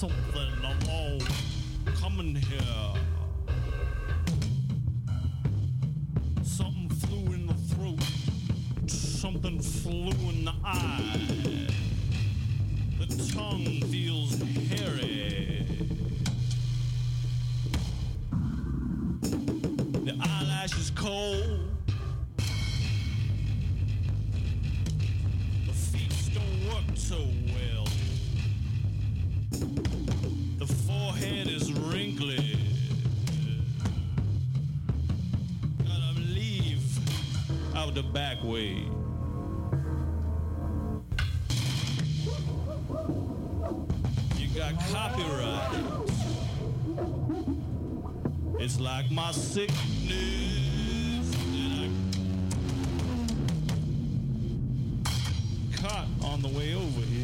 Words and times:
something 0.00 0.64
along 0.64 1.20
coming 2.00 2.34
here. 2.34 2.94
Something 6.42 6.88
flew 6.88 7.34
in 7.34 7.46
the 7.46 7.52
throat, 7.52 8.02
something 8.86 9.60
flew 9.60 10.08
in 10.30 10.46
the 10.46 10.54
eye. 10.64 11.29
Copyright. 44.92 45.70
It's 48.58 48.80
like 48.80 49.10
my 49.10 49.30
sickness. 49.32 49.78
that 51.52 51.90
I 55.06 55.76
caught 55.76 56.06
on 56.24 56.42
the 56.42 56.48
way 56.48 56.74
over 56.74 57.00
here. 57.00 57.19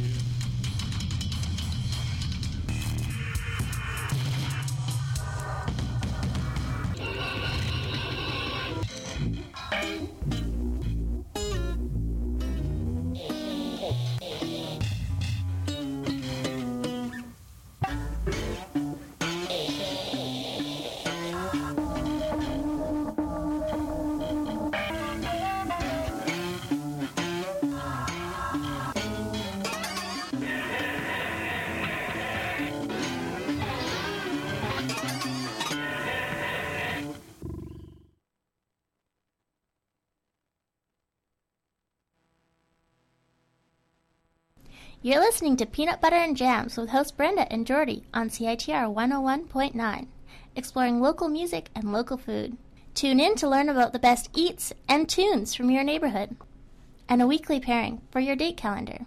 Listening 45.37 45.59
to 45.59 45.67
Peanut 45.67 46.01
Butter 46.01 46.17
and 46.17 46.35
Jams 46.35 46.79
with 46.79 46.89
host 46.89 47.19
Brenda 47.19 47.47
and 47.53 47.67
Jordie 47.67 48.05
on 48.15 48.31
CITR 48.31 48.91
101.9, 48.91 50.07
exploring 50.57 50.99
local 50.99 51.29
music 51.29 51.69
and 51.75 51.93
local 51.93 52.17
food. 52.17 52.57
Tune 52.95 53.21
in 53.21 53.35
to 53.35 53.47
learn 53.47 53.69
about 53.69 53.93
the 53.93 53.99
best 53.99 54.31
eats 54.35 54.73
and 54.89 55.07
tunes 55.07 55.55
from 55.55 55.71
your 55.71 55.85
neighborhood, 55.85 56.37
and 57.07 57.21
a 57.21 57.27
weekly 57.27 57.61
pairing 57.61 58.01
for 58.11 58.19
your 58.19 58.35
date 58.35 58.57
calendar. 58.57 59.05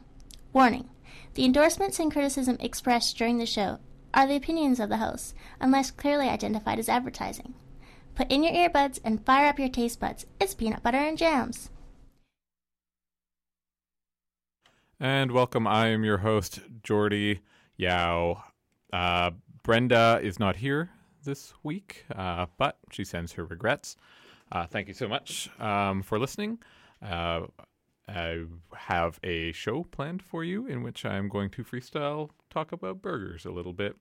Warning 0.53 0.87
The 1.33 1.45
endorsements 1.45 1.97
and 1.97 2.11
criticism 2.11 2.57
expressed 2.59 3.17
during 3.17 3.39
the 3.39 3.47
show 3.47 3.79
are 4.13 4.27
the 4.27 4.35
opinions 4.35 4.79
of 4.79 4.89
the 4.89 4.97
host, 4.97 5.33
unless 5.59 5.89
clearly 5.89 6.29
identified 6.29 6.77
as 6.77 6.89
advertising. 6.89 7.55
Put 8.13 8.31
in 8.31 8.43
your 8.43 8.53
earbuds 8.53 8.99
and 9.03 9.25
fire 9.25 9.47
up 9.47 9.57
your 9.57 9.67
taste 9.67 9.99
buds. 9.99 10.27
It's 10.39 10.53
Peanut 10.53 10.83
Butter 10.83 10.97
and 10.99 11.17
Jams. 11.17 11.71
And 15.01 15.31
welcome. 15.31 15.65
I 15.65 15.87
am 15.87 16.03
your 16.03 16.17
host, 16.17 16.59
Jordie 16.83 17.39
Yao. 17.77 18.43
Uh, 18.91 19.31
Brenda 19.63 20.19
is 20.21 20.39
not 20.39 20.57
here 20.57 20.89
this 21.23 21.53
week, 21.63 22.03
uh, 22.13 22.47
but 22.57 22.79
she 22.91 23.05
sends 23.05 23.31
her 23.33 23.45
regrets. 23.45 23.95
Uh, 24.51 24.65
thank 24.65 24.89
you 24.89 24.93
so 24.93 25.07
much 25.07 25.49
um, 25.61 26.03
for 26.03 26.19
listening. 26.19 26.59
Uh, 27.01 27.43
I 28.09 28.43
have 28.75 29.21
a 29.23 29.53
show 29.53 29.85
planned 29.85 30.21
for 30.21 30.43
you 30.43 30.67
in 30.67 30.83
which 30.83 31.05
I'm 31.05 31.29
going 31.29 31.49
to 31.51 31.63
freestyle 31.63 32.31
talk 32.49 32.73
about 32.73 33.01
burgers 33.01 33.45
a 33.45 33.51
little 33.51 33.71
bit 33.71 33.95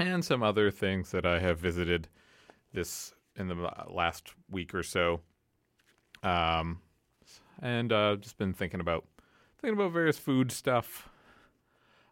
and 0.00 0.24
some 0.24 0.42
other 0.42 0.72
things 0.72 1.12
that 1.12 1.24
I 1.24 1.38
have 1.38 1.60
visited 1.60 2.08
this 2.72 3.14
in 3.36 3.46
the 3.46 3.70
last 3.88 4.32
week 4.50 4.74
or 4.74 4.82
so. 4.82 5.20
Um, 6.24 6.80
and 7.62 7.92
uh, 7.92 8.16
just 8.16 8.36
been 8.36 8.52
thinking 8.52 8.80
about 8.80 9.04
thinking 9.64 9.80
about 9.80 9.92
various 9.92 10.18
food 10.18 10.52
stuff. 10.52 11.08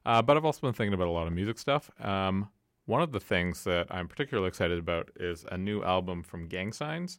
Uh, 0.07 0.23
but 0.23 0.39
I've 0.39 0.45
also 0.45 0.63
been 0.63 0.73
thinking 0.73 0.95
about 0.95 1.09
a 1.09 1.11
lot 1.11 1.27
of 1.27 1.35
music 1.35 1.59
stuff. 1.59 1.91
Um, 2.01 2.49
one 2.87 3.03
of 3.03 3.13
the 3.13 3.21
things 3.21 3.65
that 3.65 3.87
I'm 3.91 4.09
particularly 4.09 4.49
excited 4.49 4.79
about 4.79 5.11
is 5.17 5.45
a 5.53 5.59
new 5.59 5.83
album 5.85 6.23
from 6.23 6.49
Gang 6.49 6.73
Signs. 6.73 7.19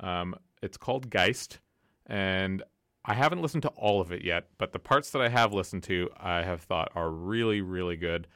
Um, 0.00 0.34
it's 0.62 0.78
called 0.78 1.10
Geist, 1.10 1.60
and 2.06 2.62
I 3.04 3.12
haven't 3.12 3.42
listened 3.42 3.62
to 3.64 3.68
all 3.76 4.00
of 4.00 4.10
it 4.10 4.24
yet, 4.24 4.46
but 4.56 4.72
the 4.72 4.78
parts 4.78 5.10
that 5.10 5.20
I 5.20 5.28
have 5.28 5.52
listened 5.52 5.82
to, 5.84 6.08
I 6.18 6.42
have 6.42 6.62
thought 6.62 6.90
are 6.94 7.10
really, 7.10 7.60
really 7.60 7.96
good. 7.96 8.26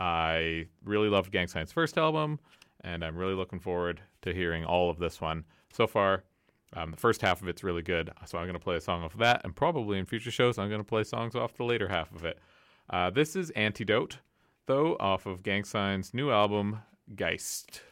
I 0.00 0.66
really 0.84 1.08
loved 1.08 1.30
Gang 1.30 1.46
Signs' 1.46 1.70
first 1.70 1.96
album, 1.96 2.40
and 2.80 3.04
I'm 3.04 3.16
really 3.16 3.34
looking 3.34 3.60
forward 3.60 4.00
to 4.22 4.34
hearing 4.34 4.64
all 4.64 4.90
of 4.90 4.98
this 4.98 5.20
one. 5.20 5.44
So 5.72 5.86
far, 5.86 6.24
um, 6.74 6.90
the 6.90 6.96
first 6.96 7.22
half 7.22 7.40
of 7.42 7.48
it's 7.48 7.64
really 7.64 7.82
good, 7.82 8.10
so 8.26 8.38
I'm 8.38 8.44
going 8.44 8.54
to 8.54 8.60
play 8.60 8.76
a 8.76 8.80
song 8.80 9.02
off 9.02 9.14
of 9.14 9.20
that, 9.20 9.40
and 9.44 9.54
probably 9.54 9.98
in 9.98 10.06
future 10.06 10.30
shows, 10.30 10.58
I'm 10.58 10.68
going 10.68 10.80
to 10.80 10.84
play 10.84 11.04
songs 11.04 11.34
off 11.34 11.54
the 11.54 11.64
later 11.64 11.88
half 11.88 12.14
of 12.14 12.24
it. 12.24 12.38
Uh, 12.90 13.10
this 13.10 13.36
is 13.36 13.50
Antidote, 13.50 14.18
though, 14.66 14.96
off 15.00 15.26
of 15.26 15.42
Gang 15.42 15.64
Sign's 15.64 16.12
new 16.12 16.30
album, 16.30 16.82
Geist. 17.14 17.82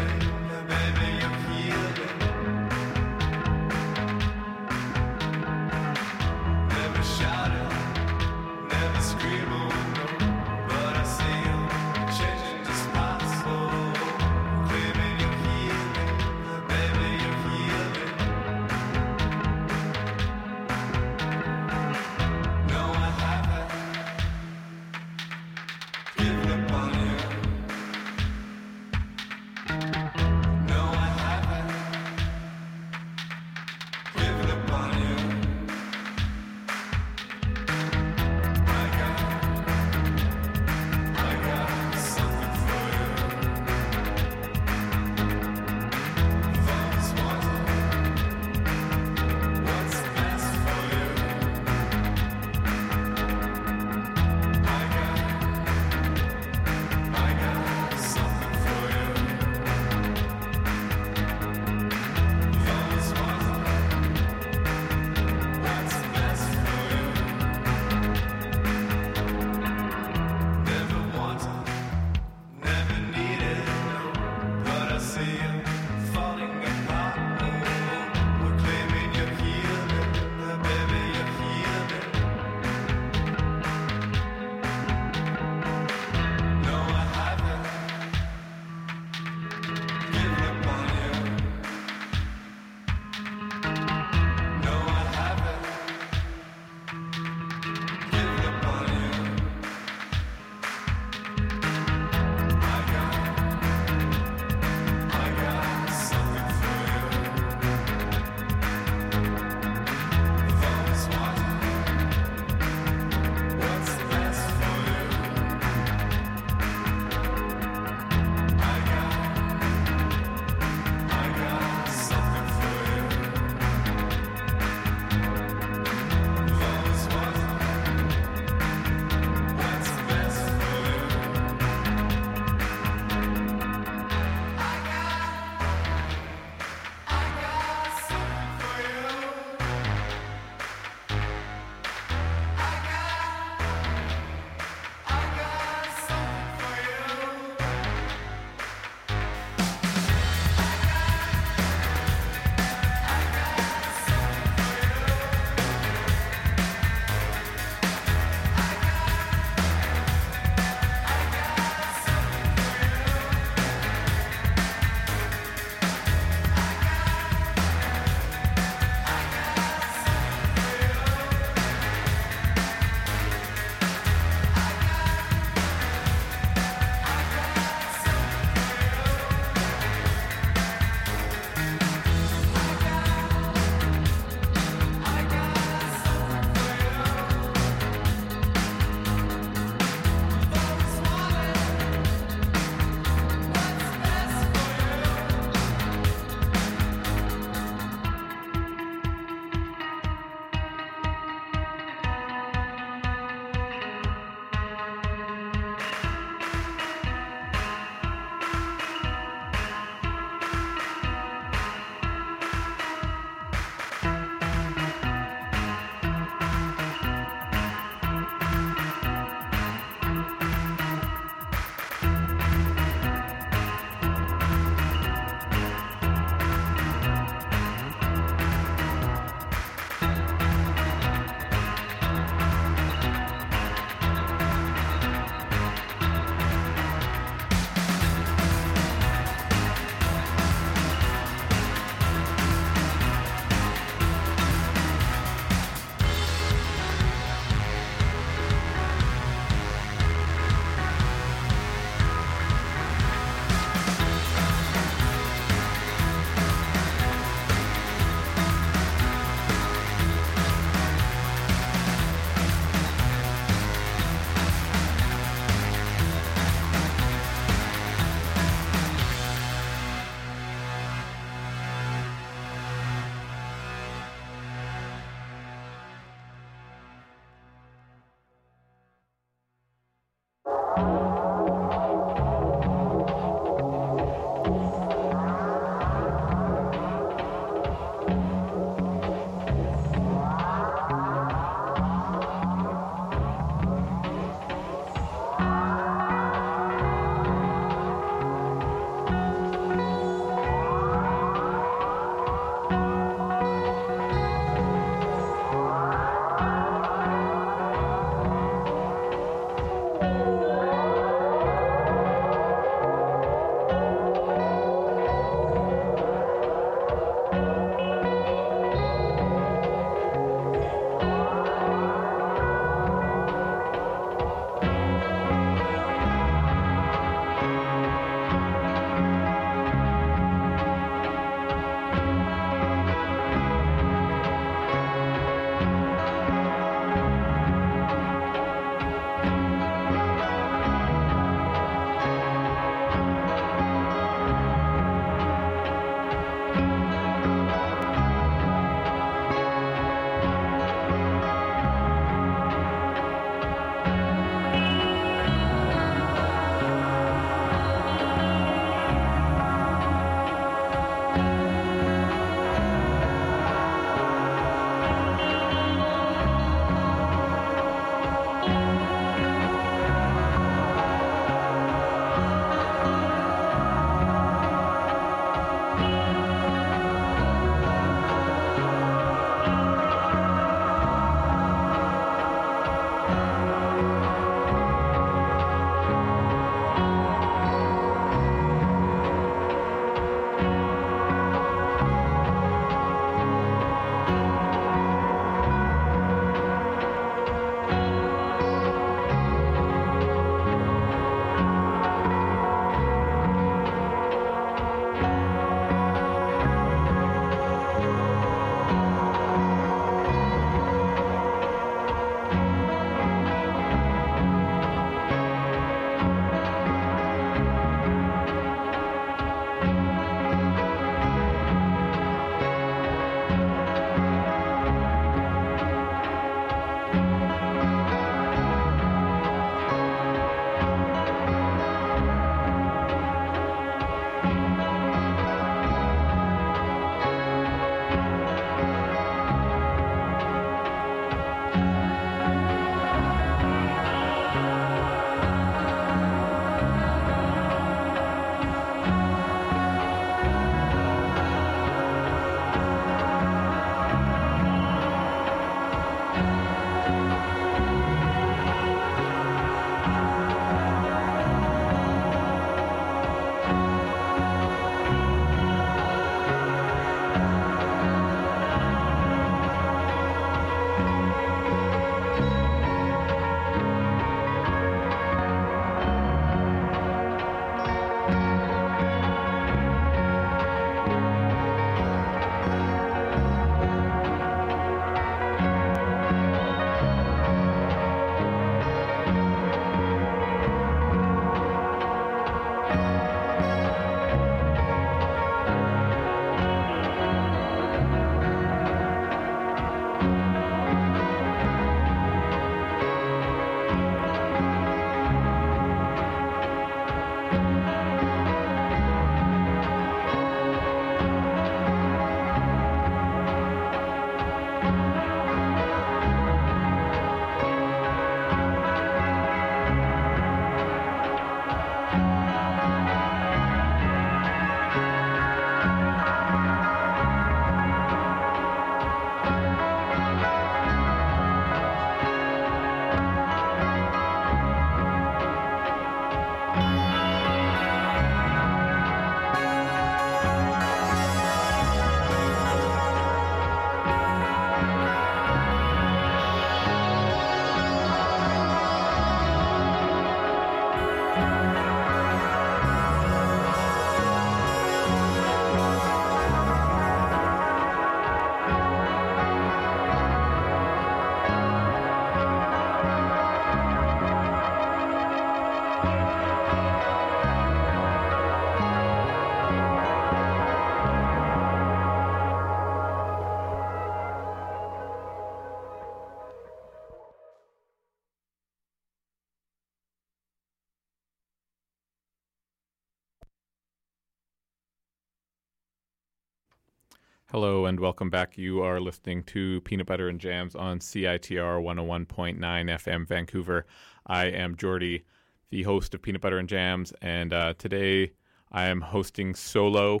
Hello 587.32 587.66
and 587.66 587.78
welcome 587.78 588.10
back. 588.10 588.36
You 588.36 588.60
are 588.62 588.80
listening 588.80 589.22
to 589.26 589.60
Peanut 589.60 589.86
Butter 589.86 590.08
and 590.08 590.18
Jams 590.18 590.56
on 590.56 590.80
CITR 590.80 591.62
101.9 591.62 592.40
FM 592.40 593.06
Vancouver. 593.06 593.66
I 594.04 594.24
am 594.24 594.56
Jordie, 594.56 595.04
the 595.50 595.62
host 595.62 595.94
of 595.94 596.02
Peanut 596.02 596.22
Butter 596.22 596.38
and 596.38 596.48
Jams, 596.48 596.92
and 597.00 597.32
uh, 597.32 597.54
today 597.56 598.10
I 598.50 598.64
am 598.66 598.80
hosting 598.80 599.36
solo. 599.36 600.00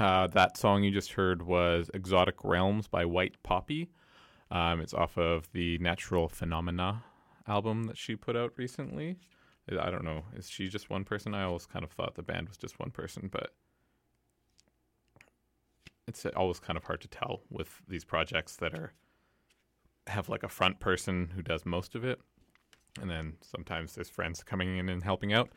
Uh, 0.00 0.26
that 0.26 0.56
song 0.56 0.82
you 0.82 0.90
just 0.90 1.12
heard 1.12 1.42
was 1.42 1.88
Exotic 1.94 2.42
Realms 2.42 2.88
by 2.88 3.04
White 3.04 3.40
Poppy. 3.44 3.88
Um, 4.50 4.80
it's 4.80 4.94
off 4.94 5.16
of 5.16 5.48
the 5.52 5.78
Natural 5.78 6.28
Phenomena 6.28 7.04
album 7.46 7.84
that 7.84 7.96
she 7.96 8.16
put 8.16 8.36
out 8.36 8.52
recently. 8.56 9.16
I 9.70 9.92
don't 9.92 10.04
know. 10.04 10.24
Is 10.34 10.50
she 10.50 10.68
just 10.68 10.90
one 10.90 11.04
person? 11.04 11.36
I 11.36 11.44
always 11.44 11.66
kind 11.66 11.84
of 11.84 11.92
thought 11.92 12.16
the 12.16 12.24
band 12.24 12.48
was 12.48 12.56
just 12.56 12.80
one 12.80 12.90
person, 12.90 13.28
but 13.30 13.52
it's 16.06 16.26
always 16.36 16.58
kind 16.58 16.76
of 16.76 16.84
hard 16.84 17.00
to 17.02 17.08
tell 17.08 17.42
with 17.50 17.80
these 17.88 18.04
projects 18.04 18.56
that 18.56 18.74
are 18.74 18.92
have 20.08 20.28
like 20.28 20.42
a 20.42 20.48
front 20.48 20.80
person 20.80 21.30
who 21.34 21.42
does 21.42 21.64
most 21.64 21.94
of 21.94 22.04
it, 22.04 22.20
and 23.00 23.08
then 23.08 23.34
sometimes 23.40 23.94
there's 23.94 24.08
friends 24.08 24.42
coming 24.42 24.76
in 24.78 24.88
and 24.88 25.02
helping 25.02 25.32
out. 25.32 25.50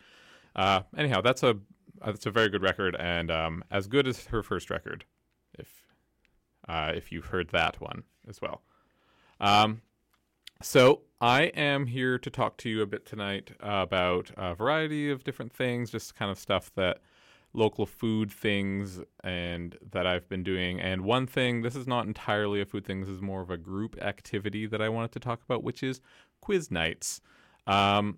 Uh, 0.56 0.82
anyhow, 0.98 1.22
that's 1.22 1.44
a 1.44 1.58
that's 2.04 2.26
a 2.26 2.32
very 2.32 2.50
good 2.50 2.62
record, 2.62 2.96
and 3.00 3.32
um, 3.32 3.64
as 3.72 3.88
good 3.88 4.08
as 4.08 4.26
her 4.28 4.44
first 4.44 4.70
record, 4.70 5.06
if 5.58 5.86
uh, 6.68 6.92
if 6.94 7.12
you've 7.12 7.26
heard 7.26 7.50
that 7.50 7.80
one 7.82 8.04
as 8.28 8.42
well. 8.42 8.62
Um, 9.40 9.82
so 10.62 11.02
I 11.20 11.44
am 11.56 11.88
here 11.88 12.18
to 12.18 12.30
talk 12.30 12.58
to 12.58 12.70
you 12.70 12.82
a 12.82 12.86
bit 12.86 13.06
tonight 13.06 13.52
about 13.60 14.32
a 14.38 14.56
variety 14.56 15.10
of 15.12 15.24
different 15.24 15.54
things, 15.54 15.90
just 15.90 16.16
kind 16.16 16.32
of 16.32 16.40
stuff 16.40 16.72
that 16.76 17.02
local 17.56 17.86
food 17.86 18.32
things 18.32 19.02
and 19.24 19.78
that 19.92 20.06
I've 20.06 20.28
been 20.28 20.44
doing. 20.44 20.80
And 20.80 21.02
one 21.02 21.26
thing, 21.26 21.62
this 21.62 21.76
is 21.76 21.88
not 21.88 22.06
entirely 22.06 22.62
a 22.62 22.66
food 22.66 22.86
thing, 22.86 23.02
this 23.02 23.10
is 23.10 23.22
more 23.22 23.42
of 23.42 23.50
a 23.50 23.58
group 23.58 23.98
activity 24.02 24.66
that 24.68 24.82
I 24.82 24.90
wanted 24.90 25.12
to 25.14 25.20
talk 25.20 25.42
about, 25.44 25.64
which 25.64 25.82
is 25.84 26.02
quiz 26.42 26.70
nights. 26.70 27.22
Um, 27.68 28.18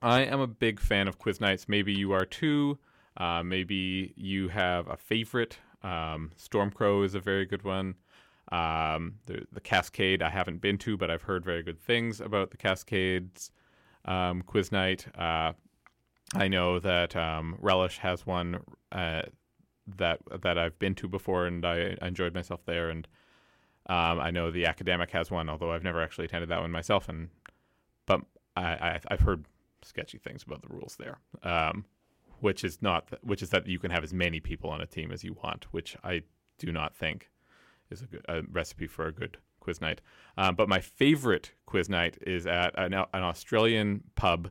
I 0.00 0.20
am 0.22 0.40
a 0.40 0.46
big 0.46 0.80
fan 0.80 1.08
of 1.08 1.18
quiz 1.18 1.40
nights. 1.40 1.68
Maybe 1.68 1.92
you 1.92 2.12
are 2.12 2.26
too. 2.26 2.78
Uh, 3.16 3.42
maybe 3.42 4.12
you 4.16 4.48
have 4.48 4.88
a 4.88 4.96
favorite. 4.96 5.58
Um, 5.82 6.32
Stormcrow 6.38 7.04
is 7.04 7.14
a 7.14 7.20
very 7.20 7.46
good 7.46 7.62
one. 7.62 7.94
Um, 8.52 9.14
the, 9.26 9.46
the 9.52 9.60
Cascade 9.60 10.22
I 10.22 10.30
haven't 10.30 10.60
been 10.60 10.78
to, 10.78 10.96
but 10.96 11.10
I've 11.10 11.22
heard 11.22 11.44
very 11.44 11.62
good 11.62 11.80
things 11.80 12.20
about 12.20 12.50
the 12.50 12.56
Cascades 12.56 13.50
um, 14.04 14.42
quiz 14.42 14.70
night. 14.70 15.06
Uh, 15.16 15.52
I 16.32 16.48
know 16.48 16.78
that 16.78 17.14
um, 17.14 17.56
Relish 17.60 17.98
has 17.98 18.26
one 18.26 18.62
uh, 18.90 19.22
that 19.96 20.20
that 20.42 20.58
I've 20.58 20.78
been 20.78 20.94
to 20.96 21.08
before, 21.08 21.46
and 21.46 21.64
I, 21.64 21.96
enjoyed 22.00 22.34
myself 22.34 22.64
there. 22.64 22.88
And 22.90 23.06
um, 23.86 24.18
I 24.18 24.30
know 24.30 24.50
the 24.50 24.66
Academic 24.66 25.10
has 25.10 25.30
one, 25.30 25.48
although 25.48 25.72
I've 25.72 25.84
never 25.84 26.02
actually 26.02 26.24
attended 26.24 26.48
that 26.48 26.60
one 26.60 26.70
myself. 26.70 27.08
And 27.08 27.28
but 28.06 28.22
I, 28.56 28.62
I 28.62 29.00
I've 29.08 29.20
heard 29.20 29.44
sketchy 29.82 30.18
things 30.18 30.42
about 30.42 30.62
the 30.62 30.74
rules 30.74 30.96
there, 30.98 31.18
um, 31.42 31.84
which 32.40 32.64
is 32.64 32.80
not 32.80 33.08
which 33.22 33.42
is 33.42 33.50
that 33.50 33.66
you 33.66 33.78
can 33.78 33.90
have 33.90 34.04
as 34.04 34.14
many 34.14 34.40
people 34.40 34.70
on 34.70 34.80
a 34.80 34.86
team 34.86 35.12
as 35.12 35.22
you 35.22 35.36
want, 35.42 35.66
which 35.72 35.96
I 36.02 36.22
do 36.58 36.72
not 36.72 36.96
think 36.96 37.30
is 37.90 38.02
a, 38.02 38.06
good, 38.06 38.24
a 38.28 38.42
recipe 38.50 38.86
for 38.86 39.06
a 39.06 39.12
good 39.12 39.38
quiz 39.60 39.80
night. 39.80 40.00
Um, 40.36 40.54
but 40.54 40.68
my 40.68 40.80
favorite 40.80 41.52
quiz 41.66 41.88
night 41.88 42.18
is 42.26 42.46
at 42.46 42.74
an, 42.78 42.94
an 42.94 43.06
Australian 43.12 44.04
pub 44.14 44.50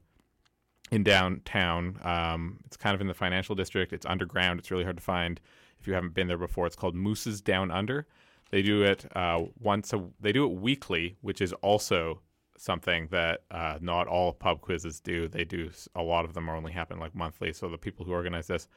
in 0.93 1.03
downtown. 1.03 2.00
Um, 2.03 2.59
it's 2.65 2.77
kind 2.77 2.93
of 2.93 3.01
in 3.01 3.07
the 3.07 3.15
financial 3.15 3.55
district. 3.55 3.93
It's 3.93 4.05
underground. 4.05 4.59
It's 4.59 4.69
really 4.69 4.83
hard 4.83 4.97
to 4.97 5.03
find 5.03 5.41
if 5.79 5.88
you 5.88 5.93
haven't 5.93 6.13
been 6.13 6.27
there 6.27 6.38
before. 6.38 6.67
It's 6.67 6.75
called 6.75 6.93
Moose's 6.93 7.41
Down 7.41 7.71
Under. 7.71 8.05
They 8.51 8.62
do 8.62 8.83
it 8.83 9.05
uh, 9.15 9.45
once 9.59 9.91
a. 9.91 10.03
They 10.19 10.31
do 10.31 10.45
it 10.45 10.53
weekly, 10.53 11.17
which 11.21 11.41
is 11.41 11.51
also 11.53 12.21
something 12.57 13.07
that 13.09 13.41
uh, 13.50 13.79
not 13.81 14.07
all 14.07 14.33
pub 14.33 14.62
quizzes 14.62 15.00
do. 15.00 15.27
They 15.27 15.43
do 15.43 15.71
a 15.95 16.03
lot 16.03 16.25
of 16.25 16.35
them 16.35 16.47
are 16.47 16.55
only 16.55 16.71
happen 16.71 17.00
like 17.00 17.15
monthly. 17.15 17.51
So 17.53 17.67
the 17.67 17.79
people 17.79 18.05
who 18.05 18.12
organize 18.12 18.45
this 18.45 18.67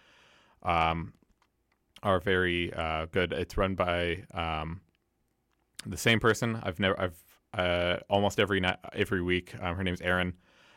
um, 0.63 1.13
are 2.03 2.19
very 2.19 2.73
uh, 2.73 3.07
good. 3.13 3.35
It's 3.35 3.59
run 3.59 3.75
by 3.75 4.25
um, 4.33 4.81
the 5.85 5.99
same 5.99 6.19
person. 6.19 6.59
I've 6.63 6.81
never. 6.81 6.99
I've 6.99 7.23
uh, 7.53 7.99
almost 8.09 8.41
every 8.41 8.61
night, 8.61 8.79
every 8.95 9.23
week. 9.23 9.55
Um, 9.61 9.77
her 9.77 9.85
name's 9.85 10.01
Erin 10.01 10.33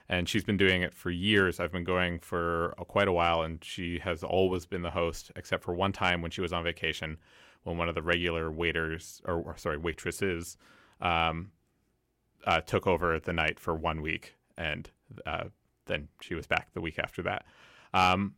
and 0.10 0.28
she's 0.28 0.44
been 0.44 0.58
doing 0.58 0.82
it 0.82 0.94
for 0.94 1.12
years. 1.12 1.60
I've 1.60 1.72
been 1.72 1.84
going 1.84 2.20
for 2.20 2.74
quite 2.88 3.08
a 3.08 3.14
while, 3.14 3.44
and 3.44 3.64
she 3.64 4.00
has 4.00 4.24
always 4.24 4.66
been 4.66 4.82
the 4.82 4.90
host, 4.90 5.32
except 5.36 5.64
for 5.64 5.74
one 5.74 5.92
time 5.92 6.22
when 6.22 6.32
she 6.32 6.42
was 6.42 6.52
on 6.52 6.64
vacation, 6.64 7.18
when 7.64 7.78
one 7.78 7.88
of 7.88 7.96
the 7.96 8.02
regular 8.02 8.52
waiters 8.52 9.22
or, 9.26 9.36
or 9.36 9.58
sorry 9.58 9.78
waitresses 9.78 10.58
um, 11.00 11.52
uh, 12.46 12.60
took 12.62 12.88
over 12.88 13.20
the 13.20 13.34
night 13.34 13.60
for 13.60 13.76
one 13.76 14.02
week, 14.02 14.36
and 14.58 14.90
uh, 15.28 15.46
then 15.86 16.08
she 16.22 16.34
was 16.34 16.48
back 16.48 16.74
the 16.74 16.82
week 16.82 16.98
after 16.98 17.22
that. 17.22 17.46
Um, 17.94 18.34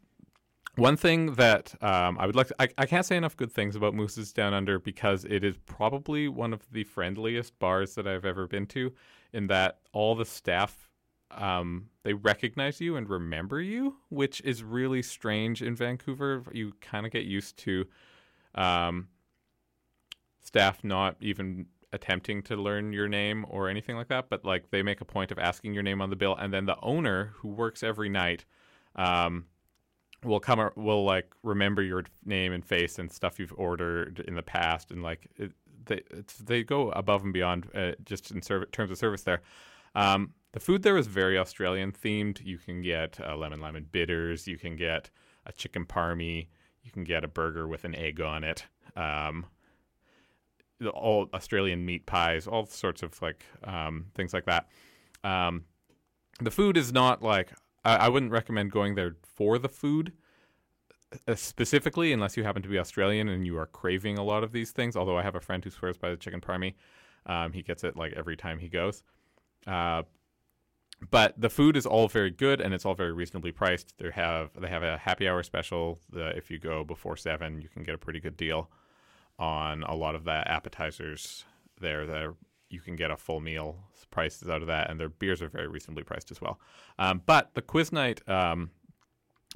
one 0.75 0.95
thing 0.97 1.33
that 1.35 1.73
um, 1.81 2.17
I 2.17 2.25
would 2.25 2.35
like 2.35 2.47
to, 2.47 2.55
I, 2.59 2.69
I 2.77 2.85
can't 2.85 3.05
say 3.05 3.17
enough 3.17 3.35
good 3.35 3.51
things 3.51 3.75
about 3.75 3.93
Moose's 3.93 4.31
Down 4.31 4.53
Under 4.53 4.79
because 4.79 5.25
it 5.25 5.43
is 5.43 5.57
probably 5.65 6.27
one 6.27 6.53
of 6.53 6.69
the 6.71 6.83
friendliest 6.83 7.57
bars 7.59 7.95
that 7.95 8.07
I've 8.07 8.25
ever 8.25 8.47
been 8.47 8.65
to, 8.67 8.93
in 9.33 9.47
that 9.47 9.79
all 9.93 10.15
the 10.15 10.25
staff 10.25 10.90
um, 11.37 11.89
they 12.03 12.13
recognize 12.13 12.81
you 12.81 12.95
and 12.95 13.09
remember 13.09 13.61
you, 13.61 13.97
which 14.09 14.41
is 14.41 14.63
really 14.63 15.01
strange 15.01 15.61
in 15.61 15.75
Vancouver. 15.75 16.43
You 16.51 16.73
kind 16.81 17.05
of 17.05 17.11
get 17.11 17.25
used 17.25 17.57
to 17.57 17.85
um, 18.55 19.07
staff 20.41 20.83
not 20.83 21.15
even 21.21 21.67
attempting 21.93 22.41
to 22.41 22.55
learn 22.55 22.93
your 22.93 23.07
name 23.07 23.45
or 23.49 23.67
anything 23.69 23.95
like 23.95 24.07
that, 24.07 24.29
but 24.29 24.45
like 24.45 24.71
they 24.71 24.81
make 24.81 25.01
a 25.01 25.05
point 25.05 25.31
of 25.31 25.39
asking 25.39 25.73
your 25.73 25.83
name 25.83 26.01
on 26.01 26.09
the 26.09 26.15
bill, 26.15 26.35
and 26.35 26.53
then 26.53 26.65
the 26.65 26.77
owner 26.81 27.33
who 27.37 27.49
works 27.49 27.83
every 27.83 28.09
night 28.09 28.45
um, 28.95 29.45
will 30.23 30.39
come 30.39 30.69
will 30.75 31.03
like 31.03 31.33
remember 31.43 31.81
your 31.81 32.03
name 32.25 32.53
and 32.53 32.65
face 32.65 32.99
and 32.99 33.11
stuff 33.11 33.39
you've 33.39 33.53
ordered 33.57 34.23
in 34.27 34.35
the 34.35 34.43
past, 34.43 34.91
and 34.91 35.03
like 35.03 35.27
it, 35.37 35.51
they 35.85 36.01
they 36.43 36.63
go 36.63 36.91
above 36.91 37.23
and 37.23 37.33
beyond 37.33 37.67
uh, 37.75 37.91
just 38.05 38.31
in 38.31 38.41
serv- 38.41 38.71
terms 38.71 38.91
of 38.91 38.97
service 38.97 39.23
there. 39.23 39.41
Um, 39.95 40.33
the 40.53 40.59
food 40.59 40.83
there 40.83 40.97
is 40.97 41.07
very 41.07 41.37
Australian 41.37 41.91
themed. 41.91 42.45
You 42.45 42.57
can 42.57 42.81
get 42.81 43.19
uh, 43.19 43.35
lemon 43.35 43.61
lemon 43.61 43.87
bitters. 43.91 44.47
You 44.47 44.57
can 44.57 44.75
get 44.75 45.09
a 45.45 45.53
chicken 45.53 45.85
parmy. 45.85 46.47
You 46.83 46.91
can 46.91 47.03
get 47.03 47.23
a 47.23 47.27
burger 47.27 47.67
with 47.67 47.85
an 47.85 47.95
egg 47.95 48.21
on 48.21 48.43
it. 48.43 48.65
Um, 48.95 49.45
all 50.93 51.29
Australian 51.33 51.85
meat 51.85 52.05
pies, 52.05 52.47
all 52.47 52.65
sorts 52.65 53.03
of 53.03 53.21
like 53.21 53.45
um, 53.63 54.07
things 54.15 54.33
like 54.33 54.45
that. 54.45 54.67
Um, 55.23 55.65
the 56.41 56.51
food 56.51 56.75
is 56.75 56.91
not 56.91 57.21
like 57.21 57.53
I, 57.85 57.95
I 57.95 58.09
wouldn't 58.09 58.31
recommend 58.31 58.71
going 58.71 58.95
there 58.95 59.15
for 59.23 59.57
the 59.57 59.69
food 59.69 60.13
uh, 61.27 61.35
specifically, 61.35 62.13
unless 62.13 62.35
you 62.35 62.43
happen 62.43 62.61
to 62.63 62.69
be 62.69 62.79
Australian 62.79 63.29
and 63.29 63.45
you 63.45 63.57
are 63.57 63.67
craving 63.67 64.17
a 64.17 64.23
lot 64.23 64.43
of 64.43 64.51
these 64.51 64.71
things. 64.71 64.95
Although 64.95 65.17
I 65.17 65.23
have 65.23 65.35
a 65.35 65.41
friend 65.41 65.63
who 65.63 65.69
swears 65.69 65.97
by 65.97 66.09
the 66.09 66.17
chicken 66.17 66.41
parmy, 66.41 66.75
um, 67.25 67.53
he 67.53 67.61
gets 67.61 67.83
it 67.83 67.95
like 67.95 68.13
every 68.13 68.35
time 68.35 68.59
he 68.59 68.67
goes. 68.67 69.03
Uh, 69.67 70.03
but 71.09 71.39
the 71.39 71.49
food 71.49 71.75
is 71.75 71.85
all 71.85 72.07
very 72.07 72.31
good 72.31 72.61
and 72.61 72.73
it's 72.73 72.85
all 72.85 72.93
very 72.93 73.11
reasonably 73.11 73.51
priced. 73.51 73.97
They 73.97 74.11
have 74.11 74.51
they 74.59 74.67
have 74.67 74.83
a 74.83 74.97
happy 74.97 75.27
hour 75.27 75.43
special. 75.43 75.99
The, 76.11 76.29
if 76.37 76.51
you 76.51 76.59
go 76.59 76.83
before 76.83 77.17
seven, 77.17 77.61
you 77.61 77.69
can 77.69 77.83
get 77.83 77.95
a 77.95 77.97
pretty 77.97 78.19
good 78.19 78.37
deal 78.37 78.69
on 79.39 79.83
a 79.83 79.95
lot 79.95 80.15
of 80.15 80.23
the 80.23 80.47
appetizers 80.47 81.45
there. 81.79 82.05
There 82.05 82.33
you 82.69 82.79
can 82.79 82.95
get 82.95 83.11
a 83.11 83.17
full 83.17 83.39
meal 83.39 83.77
prices 84.11 84.49
out 84.49 84.61
of 84.61 84.67
that, 84.67 84.89
and 84.89 84.99
their 84.99 85.09
beers 85.09 85.41
are 85.41 85.49
very 85.49 85.67
reasonably 85.67 86.03
priced 86.03 86.31
as 86.31 86.41
well. 86.41 86.59
Um, 86.99 87.21
but 87.25 87.53
the 87.53 87.61
quiz 87.61 87.91
night 87.91 88.27
um, 88.29 88.69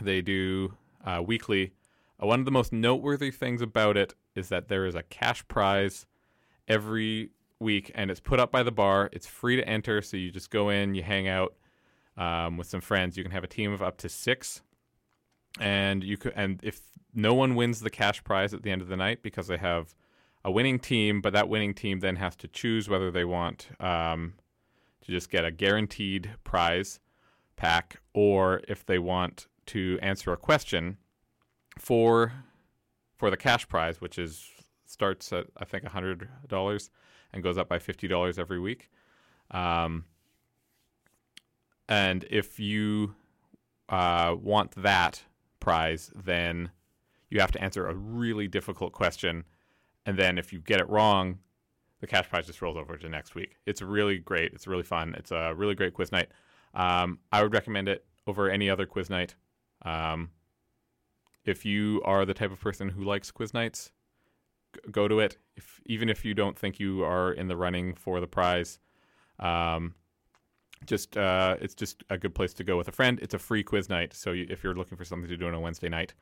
they 0.01 0.21
do 0.21 0.73
uh, 1.05 1.21
weekly. 1.25 1.73
Uh, 2.21 2.27
one 2.27 2.39
of 2.39 2.45
the 2.45 2.51
most 2.51 2.73
noteworthy 2.73 3.31
things 3.31 3.61
about 3.61 3.97
it 3.97 4.13
is 4.35 4.49
that 4.49 4.67
there 4.67 4.85
is 4.85 4.95
a 4.95 5.03
cash 5.03 5.47
prize 5.47 6.05
every 6.67 7.29
week, 7.65 7.91
and 7.95 8.09
it's 8.09 8.21
put 8.21 8.39
up 8.39 8.51
by 8.51 8.63
the 8.63 8.71
bar. 8.71 9.09
It's 9.11 9.27
free 9.27 9.57
to 9.57 9.67
enter, 9.67 10.01
so 10.01 10.15
you 10.15 10.31
just 10.31 10.49
go 10.49 10.69
in, 10.69 10.95
you 10.95 11.03
hang 11.03 11.27
out 11.27 11.53
um, 12.15 12.55
with 12.55 12.67
some 12.67 12.79
friends. 12.79 13.17
You 13.17 13.23
can 13.23 13.33
have 13.33 13.43
a 13.43 13.47
team 13.47 13.73
of 13.73 13.81
up 13.81 13.97
to 13.97 14.07
six, 14.07 14.61
and 15.59 16.01
you 16.03 16.15
could. 16.15 16.31
And 16.35 16.61
if 16.63 16.81
no 17.13 17.33
one 17.33 17.55
wins 17.55 17.81
the 17.81 17.89
cash 17.89 18.23
prize 18.23 18.53
at 18.53 18.63
the 18.63 18.71
end 18.71 18.81
of 18.81 18.87
the 18.87 18.95
night, 18.95 19.21
because 19.21 19.47
they 19.47 19.57
have 19.57 19.93
a 20.45 20.51
winning 20.51 20.79
team, 20.79 21.19
but 21.19 21.33
that 21.33 21.49
winning 21.49 21.73
team 21.73 21.99
then 21.99 22.15
has 22.15 22.35
to 22.37 22.47
choose 22.47 22.87
whether 22.87 23.11
they 23.11 23.25
want 23.25 23.67
um, 23.79 24.35
to 25.01 25.11
just 25.11 25.29
get 25.29 25.43
a 25.43 25.51
guaranteed 25.51 26.31
prize 26.43 26.99
pack, 27.57 27.99
or 28.13 28.61
if 28.67 28.85
they 28.85 28.99
want 28.99 29.47
to 29.65 29.99
answer 30.01 30.31
a 30.31 30.37
question 30.37 30.97
for 31.77 32.31
for 33.17 33.29
the 33.29 33.37
cash 33.37 33.67
prize, 33.67 33.99
which 33.99 34.17
is 34.19 34.51
starts 34.85 35.33
at 35.33 35.47
I 35.57 35.65
think 35.65 35.85
hundred 35.85 36.29
dollars 36.47 36.89
and 37.33 37.43
goes 37.43 37.57
up 37.57 37.67
by 37.67 37.79
fifty 37.79 38.07
dollars 38.07 38.37
every 38.39 38.59
week. 38.59 38.89
Um, 39.51 40.05
and 41.87 42.25
if 42.29 42.59
you 42.59 43.15
uh, 43.89 44.35
want 44.41 44.71
that 44.71 45.23
prize, 45.59 46.11
then 46.15 46.71
you 47.29 47.39
have 47.39 47.51
to 47.51 47.61
answer 47.61 47.87
a 47.87 47.93
really 47.93 48.47
difficult 48.47 48.93
question 48.93 49.45
and 50.05 50.17
then 50.17 50.37
if 50.37 50.53
you 50.53 50.59
get 50.59 50.79
it 50.79 50.89
wrong, 50.89 51.39
the 51.99 52.07
cash 52.07 52.29
prize 52.29 52.45
just 52.45 52.61
rolls 52.61 52.77
over 52.77 52.97
to 52.97 53.09
next 53.09 53.35
week. 53.35 53.57
It's 53.65 53.81
really 53.81 54.19
great. 54.19 54.53
It's 54.53 54.67
really 54.67 54.83
fun. 54.83 55.15
It's 55.17 55.31
a 55.31 55.53
really 55.55 55.75
great 55.75 55.93
quiz 55.93 56.11
night. 56.11 56.29
Um, 56.73 57.19
I 57.31 57.41
would 57.41 57.53
recommend 57.53 57.89
it 57.89 58.05
over 58.27 58.49
any 58.49 58.69
other 58.69 58.85
quiz 58.85 59.09
night. 59.09 59.35
Um, 59.83 60.29
if 61.43 61.65
you 61.65 62.01
are 62.05 62.25
the 62.25 62.33
type 62.33 62.51
of 62.51 62.59
person 62.59 62.89
who 62.89 63.03
likes 63.03 63.31
quiz 63.31 63.53
nights, 63.53 63.91
go 64.91 65.07
to 65.07 65.19
it. 65.19 65.37
If 65.55 65.81
even 65.85 66.09
if 66.09 66.25
you 66.25 66.33
don't 66.33 66.57
think 66.57 66.79
you 66.79 67.03
are 67.03 67.31
in 67.31 67.47
the 67.47 67.57
running 67.57 67.95
for 67.95 68.19
the 68.19 68.27
prize, 68.27 68.79
um, 69.39 69.95
just 70.85 71.17
uh, 71.17 71.57
it's 71.61 71.75
just 71.75 72.03
a 72.09 72.17
good 72.17 72.35
place 72.35 72.53
to 72.55 72.63
go 72.63 72.77
with 72.77 72.87
a 72.87 72.91
friend. 72.91 73.19
It's 73.21 73.33
a 73.33 73.39
free 73.39 73.63
quiz 73.63 73.89
night, 73.89 74.13
so 74.13 74.31
you, 74.31 74.45
if 74.49 74.63
you're 74.63 74.75
looking 74.75 74.97
for 74.97 75.05
something 75.05 75.29
to 75.29 75.37
do 75.37 75.47
on 75.47 75.53
a 75.53 75.59
Wednesday 75.59 75.89
night, 75.89 76.13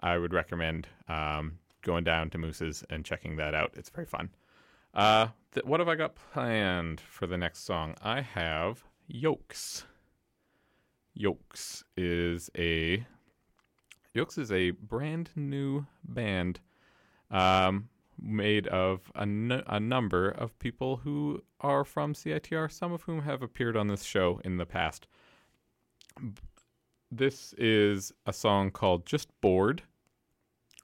I 0.00 0.18
would 0.18 0.32
recommend 0.32 0.88
um, 1.08 1.58
going 1.82 2.04
down 2.04 2.30
to 2.30 2.38
Moose's 2.38 2.84
and 2.90 3.04
checking 3.04 3.36
that 3.36 3.54
out. 3.54 3.72
It's 3.76 3.90
very 3.90 4.06
fun. 4.06 4.30
Uh, 4.94 5.28
th- 5.52 5.64
what 5.66 5.80
have 5.80 5.88
I 5.88 5.94
got 5.94 6.16
planned 6.16 7.00
for 7.00 7.26
the 7.26 7.38
next 7.38 7.64
song? 7.64 7.94
I 8.02 8.20
have 8.20 8.84
Yokes. 9.06 9.84
Yokes 11.14 11.84
is 11.96 12.50
a 12.56 13.04
Yokes 14.14 14.38
is 14.38 14.50
a 14.50 14.70
brand 14.70 15.30
new 15.36 15.86
band 16.04 16.60
um, 17.30 17.88
made 18.20 18.66
of 18.68 19.10
a, 19.14 19.22
n- 19.22 19.62
a 19.66 19.80
number 19.80 20.28
of 20.28 20.58
people 20.58 20.98
who 20.98 21.42
are 21.60 21.84
from 21.84 22.14
CITR, 22.14 22.70
some 22.70 22.92
of 22.92 23.02
whom 23.02 23.22
have 23.22 23.42
appeared 23.42 23.76
on 23.76 23.88
this 23.88 24.02
show 24.02 24.40
in 24.44 24.56
the 24.56 24.66
past. 24.66 25.06
This 27.10 27.54
is 27.54 28.12
a 28.26 28.32
song 28.32 28.70
called 28.70 29.06
Just 29.06 29.28
Bored, 29.40 29.82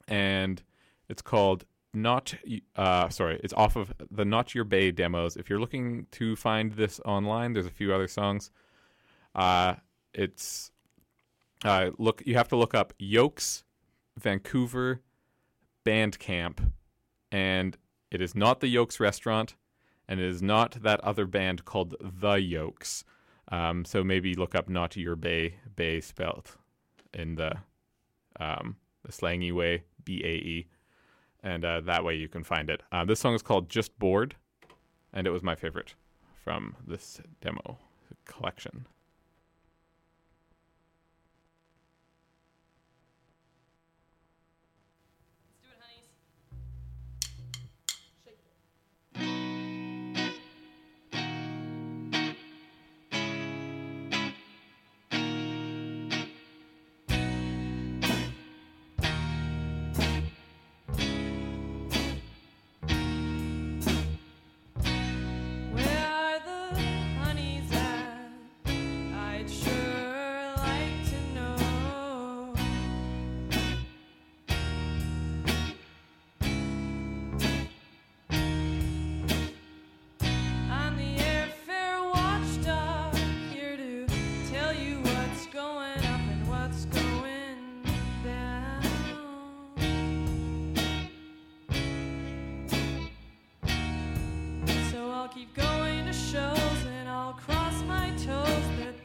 and 0.07 0.61
it's 1.09 1.21
called 1.21 1.65
Not, 1.93 2.33
uh, 2.75 3.09
sorry, 3.09 3.39
it's 3.43 3.53
off 3.53 3.75
of 3.75 3.93
the 4.11 4.25
Not 4.25 4.53
Your 4.53 4.63
Bae 4.63 4.91
demos. 4.91 5.37
If 5.37 5.49
you're 5.49 5.59
looking 5.59 6.07
to 6.11 6.35
find 6.35 6.73
this 6.73 6.99
online, 7.05 7.53
there's 7.53 7.65
a 7.65 7.71
few 7.71 7.93
other 7.93 8.07
songs. 8.07 8.51
Uh, 9.35 9.75
it's 10.13 10.71
uh, 11.63 11.91
look. 11.97 12.23
You 12.25 12.35
have 12.35 12.47
to 12.49 12.55
look 12.55 12.73
up 12.73 12.93
Yokes, 12.97 13.63
Vancouver, 14.17 15.01
Bandcamp, 15.87 16.71
and 17.31 17.77
it 18.11 18.21
is 18.21 18.35
not 18.35 18.59
the 18.59 18.67
Yokes 18.67 18.99
restaurant, 18.99 19.55
and 20.05 20.19
it 20.19 20.25
is 20.25 20.41
not 20.41 20.71
that 20.81 20.99
other 20.99 21.25
band 21.25 21.63
called 21.63 21.95
The 22.01 22.33
Yokes. 22.33 23.05
Um, 23.49 23.85
so 23.85 24.03
maybe 24.03 24.35
look 24.35 24.53
up 24.53 24.67
Not 24.67 24.97
Your 24.97 25.15
Bae, 25.15 25.53
Bay 25.77 26.01
spelled 26.01 26.57
in 27.13 27.35
the 27.35 27.53
um, 28.37 28.75
the 29.05 29.13
slangy 29.13 29.53
way, 29.53 29.83
B 30.03 30.21
A 30.25 30.27
E, 30.27 30.67
and 31.41 31.63
uh, 31.63 31.79
that 31.81 32.03
way 32.03 32.15
you 32.15 32.27
can 32.27 32.43
find 32.43 32.69
it. 32.69 32.83
Uh, 32.91 33.05
this 33.05 33.21
song 33.21 33.33
is 33.33 33.41
called 33.41 33.69
Just 33.69 33.97
Bored, 33.97 34.35
and 35.13 35.25
it 35.25 35.31
was 35.31 35.41
my 35.41 35.55
favorite 35.55 35.95
from 36.43 36.75
this 36.85 37.21
demo 37.39 37.77
collection. 38.25 38.87
I'll 95.27 95.33
keep 95.33 95.53
going 95.55 96.05
to 96.05 96.13
shows 96.13 96.85
and 96.85 97.09
I'll 97.09 97.33
cross 97.33 97.83
my 97.83 98.11
toes 98.11 98.63
that 98.79 99.03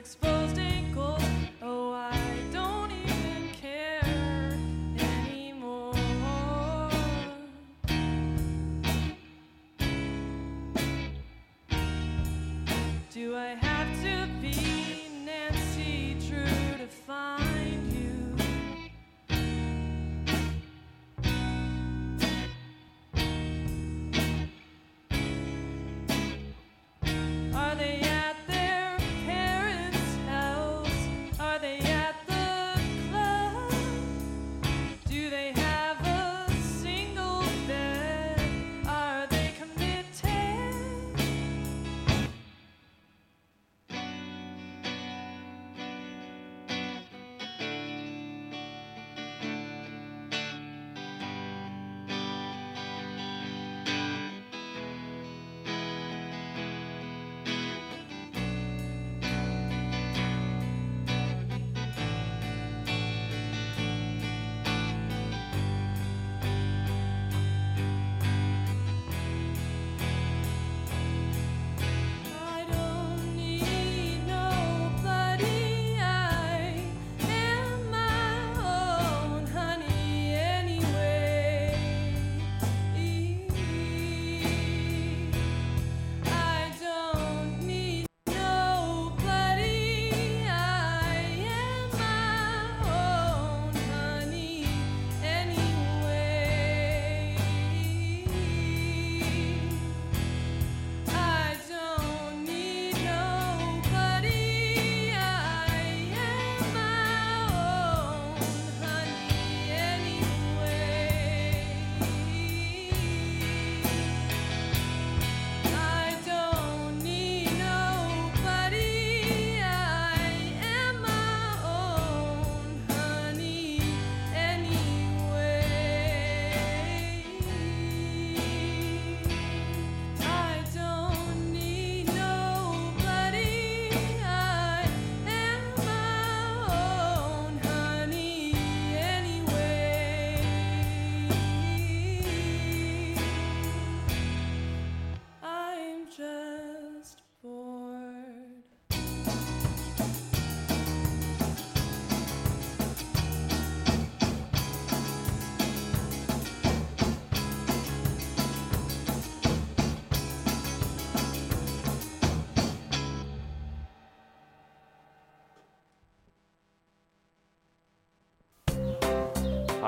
exposed 0.00 0.39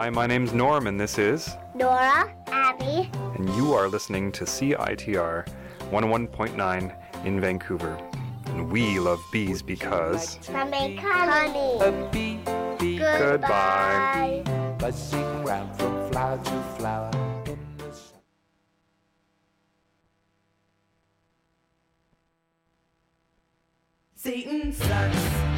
Hi, 0.03 0.11
my 0.11 0.27
name's 0.27 0.53
Norm, 0.53 0.89
and 0.89 0.99
this 0.99 1.17
is, 1.17 1.57
Nora, 1.77 2.35
Abby, 2.49 3.09
and 3.37 3.49
you 3.51 3.73
are 3.73 3.87
listening 3.87 4.33
to 4.33 4.43
CITR 4.43 5.47
101.9 5.93 7.25
in 7.25 7.41
Vancouver. 7.41 7.97
And 8.47 8.69
we 8.69 8.99
love 8.99 9.21
bees 9.31 9.63
because. 9.63 10.41
I 10.53 10.65
make 10.65 10.99
honey. 10.99 11.79
A 11.79 12.11
bee, 12.11 12.41
bee, 12.81 12.99
Goodbye. 12.99 14.43
buzzing 14.77 15.45
round 15.45 15.73
from 15.79 16.11
flower 16.11 16.37
to 16.37 16.63
flower. 16.77 17.11
in 17.47 17.61
the 17.79 17.93
sun. 17.95 18.19
Satan 24.17 24.73
sucks, 24.73 25.52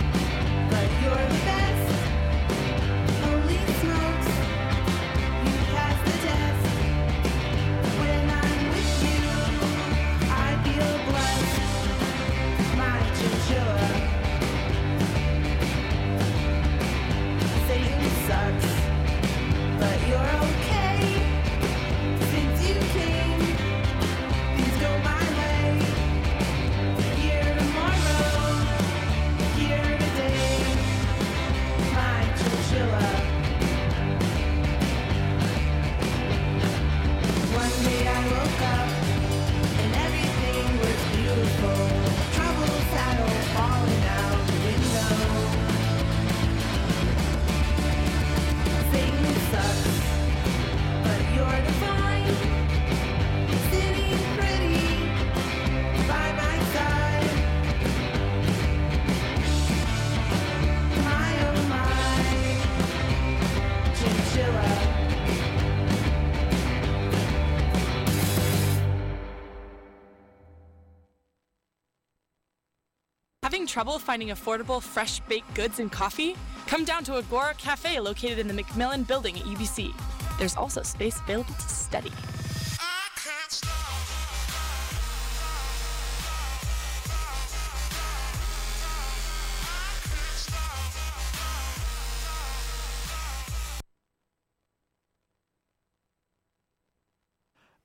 trouble 73.74 73.98
finding 73.98 74.28
affordable, 74.28 74.80
fresh 74.80 75.18
baked 75.22 75.52
goods 75.52 75.80
and 75.80 75.90
coffee? 75.90 76.36
Come 76.68 76.84
down 76.84 77.02
to 77.04 77.16
Agora 77.16 77.54
Cafe 77.54 77.98
located 77.98 78.38
in 78.38 78.46
the 78.46 78.54
MacMillan 78.54 79.04
building 79.04 79.36
at 79.36 79.42
UBC. 79.42 79.92
There's 80.38 80.54
also 80.54 80.84
space 80.84 81.18
available 81.18 81.54
to 81.54 81.68
study. 81.68 82.12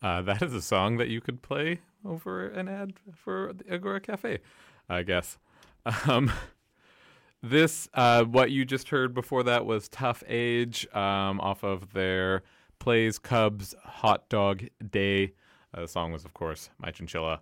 Uh, 0.04 0.22
that 0.22 0.44
is 0.44 0.54
a 0.54 0.62
song 0.62 0.98
that 0.98 1.08
you 1.08 1.20
could 1.20 1.42
play 1.42 1.80
over 2.06 2.48
an 2.48 2.68
ad 2.68 2.94
for 3.16 3.54
Agora 3.68 4.00
Cafe, 4.00 4.38
I 4.88 5.02
guess. 5.02 5.40
Um, 5.86 6.32
this, 7.44 7.90
uh, 7.94 8.24
what 8.24 8.52
you 8.52 8.66
just 8.66 8.90
heard 8.90 9.14
before 9.14 9.44
that 9.44 9.66
was 9.66 9.88
Tough 9.90 10.24
Age 10.28 10.88
um, 10.94 11.40
off 11.40 11.64
of 11.64 11.94
their 11.94 12.44
Plays 12.80 13.20
Cubs 13.20 13.76
Hot 13.84 14.30
Dog 14.30 14.66
Day. 14.90 15.34
Uh, 15.74 15.82
the 15.82 15.88
song 15.88 16.12
was, 16.12 16.26
of 16.26 16.34
course, 16.34 16.70
My 16.78 16.92
Chinchilla 16.92 17.42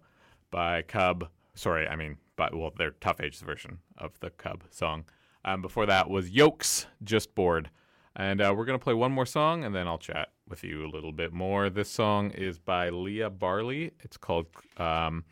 by 0.51 0.81
Cub. 0.81 1.29
Sorry, 1.55 1.87
I 1.87 1.95
mean, 1.95 2.17
but 2.35 2.55
well, 2.55 2.71
their 2.77 2.91
Tough 2.91 3.21
Age's 3.21 3.41
version 3.41 3.79
of 3.97 4.19
the 4.19 4.29
Cub 4.29 4.63
song. 4.69 5.05
Um, 5.45 5.61
before 5.61 5.85
that 5.85 6.09
was 6.09 6.31
Yokes, 6.31 6.87
Just 7.03 7.33
Bored. 7.33 7.69
And 8.15 8.41
uh, 8.41 8.53
we're 8.57 8.65
going 8.65 8.77
to 8.77 8.83
play 8.83 8.95
one 8.95 9.11
more 9.11 9.27
song 9.27 9.63
and 9.63 9.75
then 9.75 9.87
I'll 9.87 9.99
chat 9.99 10.29
with 10.49 10.63
you 10.63 10.85
a 10.85 10.89
little 10.89 11.11
bit 11.11 11.31
more. 11.31 11.69
This 11.69 11.89
song 11.89 12.31
is 12.31 12.57
by 12.57 12.89
Leah 12.89 13.29
Barley. 13.29 13.91
It's 13.99 14.17
called 14.17 14.47
um, 14.77 15.23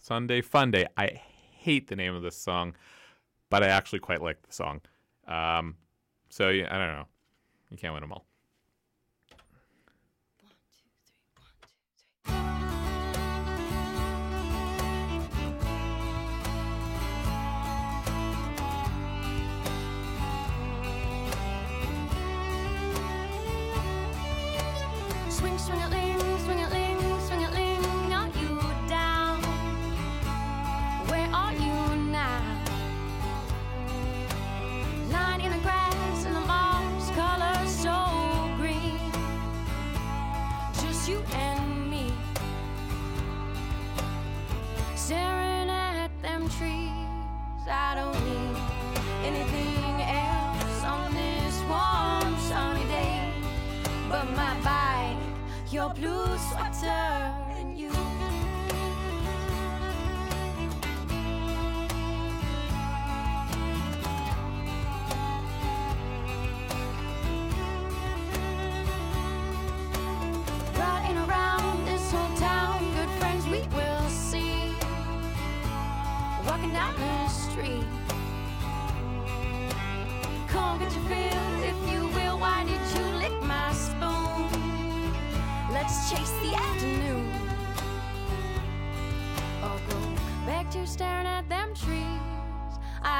Sunday 0.00 0.40
Fun 0.40 0.70
Day. 0.70 0.86
I 0.96 1.20
hate 1.68 1.88
the 1.88 1.96
name 1.96 2.14
of 2.14 2.22
this 2.22 2.36
song, 2.36 2.74
but 3.50 3.62
I 3.62 3.66
actually 3.66 3.98
quite 3.98 4.22
like 4.22 4.40
the 4.40 4.52
song. 4.52 4.80
Um, 5.26 5.76
so, 6.30 6.48
yeah, 6.48 6.74
I 6.74 6.78
don't 6.78 6.94
know. 6.94 7.06
You 7.70 7.76
can't 7.76 7.92
win 7.92 8.00
them 8.00 8.12
all. 8.12 8.24
Sweater, 56.78 57.27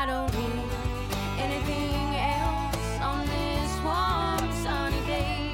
don't 0.08 0.32
need 0.38 0.70
anything 1.38 2.16
else 2.16 2.90
on 3.02 3.26
this 3.26 3.72
warm 3.84 4.50
sunny 4.64 5.02
day. 5.06 5.52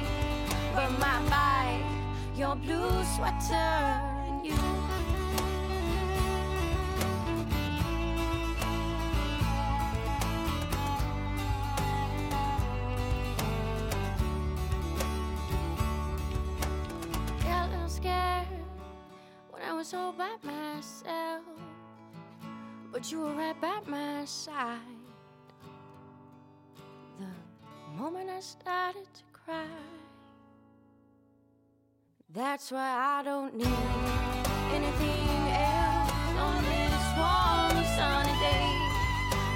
But 0.73 0.91
my 0.97 1.19
bike, 1.29 1.83
your 2.37 2.55
blue 2.55 3.03
sweater, 3.15 4.04
you 23.11 23.19
were 23.21 23.33
right 23.33 23.59
by 23.61 23.79
my 23.87 24.25
side. 24.25 24.79
The 27.19 27.27
moment 28.01 28.29
I 28.29 28.39
started 28.39 29.05
to 29.13 29.23
cry, 29.31 29.67
that's 32.33 32.71
why 32.71 32.89
I 33.19 33.21
don't 33.23 33.55
need 33.55 33.67
anything 34.73 35.39
else 35.51 36.11
on 36.47 36.63
this 36.63 37.05
warm 37.19 37.85
sunny 37.95 38.35
day. 38.39 38.71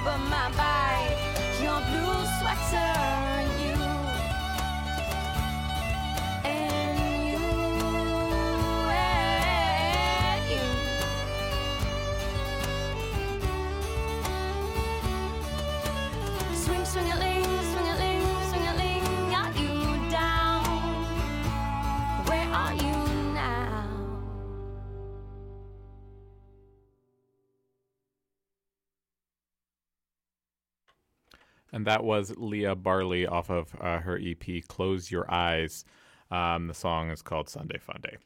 But 0.04 0.18
my 0.30 0.50
bike, 0.56 0.89
And 31.72 31.86
that 31.86 32.04
was 32.04 32.34
Leah 32.36 32.74
Barley 32.74 33.26
off 33.26 33.50
of 33.50 33.74
uh, 33.80 33.98
her 34.00 34.20
EP 34.22 34.66
Close 34.66 35.10
Your 35.10 35.30
Eyes. 35.32 35.84
Um, 36.30 36.66
the 36.66 36.74
song 36.74 37.10
is 37.10 37.22
called 37.22 37.48
Sunday 37.48 37.78
Fun 37.78 38.00
Day. 38.02 38.16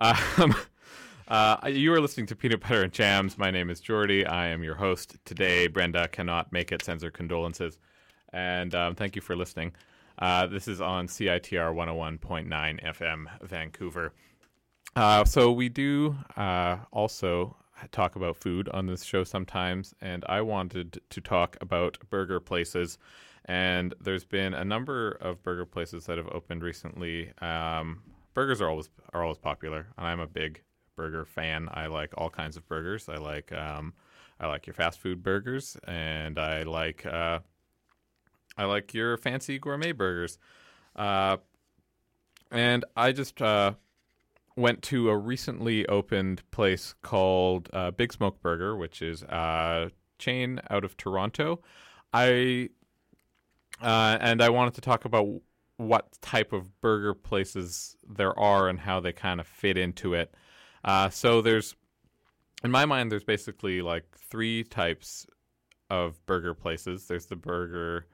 Um, 0.00 0.54
uh, 1.28 1.56
you 1.68 1.92
are 1.92 2.00
listening 2.00 2.26
to 2.26 2.36
Peanut 2.36 2.60
Butter 2.60 2.82
and 2.82 2.92
Jams. 2.92 3.38
My 3.38 3.50
name 3.50 3.70
is 3.70 3.80
Jordie. 3.80 4.26
I 4.26 4.48
am 4.48 4.62
your 4.62 4.74
host 4.74 5.16
today. 5.24 5.66
Brenda 5.66 6.08
cannot 6.08 6.52
make 6.52 6.72
it, 6.72 6.82
sends 6.84 7.02
her 7.02 7.10
condolences. 7.10 7.78
And 8.32 8.74
um, 8.74 8.94
thank 8.94 9.16
you 9.16 9.22
for 9.22 9.36
listening. 9.36 9.72
Uh, 10.18 10.46
this 10.46 10.68
is 10.68 10.80
on 10.80 11.06
CITR 11.06 11.74
101.9 11.74 12.84
FM, 12.84 13.26
Vancouver. 13.42 14.12
Uh, 14.96 15.24
so 15.24 15.52
we 15.52 15.68
do 15.68 16.16
uh, 16.36 16.78
also 16.90 17.56
talk 17.92 18.16
about 18.16 18.36
food 18.36 18.68
on 18.70 18.86
this 18.86 19.02
show 19.02 19.24
sometimes, 19.24 19.94
and 20.00 20.24
I 20.28 20.40
wanted 20.40 21.00
to 21.10 21.20
talk 21.20 21.56
about 21.60 21.98
burger 22.10 22.40
places. 22.40 22.98
And 23.44 23.94
there's 24.00 24.24
been 24.24 24.52
a 24.52 24.64
number 24.64 25.12
of 25.12 25.42
burger 25.42 25.64
places 25.64 26.06
that 26.06 26.18
have 26.18 26.28
opened 26.28 26.62
recently. 26.62 27.32
Um, 27.40 28.02
burgers 28.34 28.60
are 28.60 28.68
always 28.68 28.90
are 29.14 29.22
always 29.22 29.38
popular, 29.38 29.86
and 29.96 30.06
I'm 30.06 30.20
a 30.20 30.26
big 30.26 30.62
burger 30.96 31.24
fan. 31.24 31.68
I 31.72 31.86
like 31.86 32.12
all 32.16 32.28
kinds 32.28 32.56
of 32.56 32.68
burgers. 32.68 33.08
I 33.08 33.16
like 33.16 33.52
um, 33.52 33.94
I 34.38 34.46
like 34.46 34.66
your 34.66 34.74
fast 34.74 35.00
food 35.00 35.22
burgers, 35.22 35.76
and 35.86 36.38
I 36.38 36.64
like 36.64 37.06
uh, 37.06 37.38
I 38.56 38.64
like 38.64 38.92
your 38.92 39.16
fancy 39.16 39.58
gourmet 39.58 39.92
burgers. 39.92 40.38
Uh, 40.94 41.38
and 42.50 42.84
I 42.96 43.12
just 43.12 43.40
uh, 43.40 43.72
went 44.58 44.82
to 44.82 45.08
a 45.08 45.16
recently 45.16 45.86
opened 45.86 46.42
place 46.50 46.94
called 47.02 47.70
uh, 47.72 47.92
Big 47.92 48.12
Smoke 48.12 48.42
Burger, 48.42 48.76
which 48.76 49.00
is 49.00 49.22
a 49.22 49.90
chain 50.18 50.60
out 50.68 50.84
of 50.84 50.96
Toronto. 50.96 51.60
I 52.12 52.70
uh, 53.80 54.18
and 54.20 54.42
I 54.42 54.48
wanted 54.48 54.74
to 54.74 54.80
talk 54.80 55.04
about 55.04 55.28
what 55.76 56.20
type 56.20 56.52
of 56.52 56.80
burger 56.80 57.14
places 57.14 57.96
there 58.08 58.36
are 58.36 58.68
and 58.68 58.80
how 58.80 58.98
they 58.98 59.12
kind 59.12 59.38
of 59.38 59.46
fit 59.46 59.78
into 59.78 60.14
it. 60.14 60.34
Uh, 60.84 61.08
so 61.08 61.40
there's, 61.40 61.76
in 62.64 62.72
my 62.72 62.84
mind, 62.84 63.12
there's 63.12 63.22
basically 63.22 63.80
like 63.80 64.04
three 64.18 64.64
types 64.64 65.26
of 65.88 66.24
burger 66.26 66.54
places. 66.54 67.06
There's 67.06 67.26
the 67.26 67.36
burger 67.36 68.06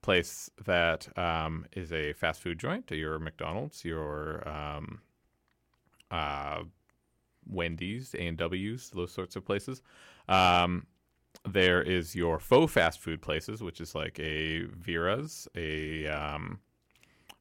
place 0.00 0.48
that 0.64 1.06
um, 1.18 1.66
is 1.72 1.92
a 1.92 2.14
fast 2.14 2.40
food 2.40 2.58
joint, 2.58 2.90
your 2.90 3.18
McDonald's, 3.18 3.84
your 3.84 4.48
um, 4.48 5.02
uh, 6.10 6.62
Wendy's, 7.46 8.14
and 8.14 8.36
W's, 8.36 8.90
those 8.90 9.12
sorts 9.12 9.36
of 9.36 9.44
places. 9.44 9.82
Um, 10.28 10.86
there 11.48 11.82
is 11.82 12.14
your 12.14 12.38
faux 12.38 12.72
fast 12.72 13.00
food 13.00 13.22
places, 13.22 13.62
which 13.62 13.80
is 13.80 13.94
like 13.94 14.18
a 14.20 14.64
Vera's, 14.64 15.48
a 15.54 16.06
um, 16.06 16.60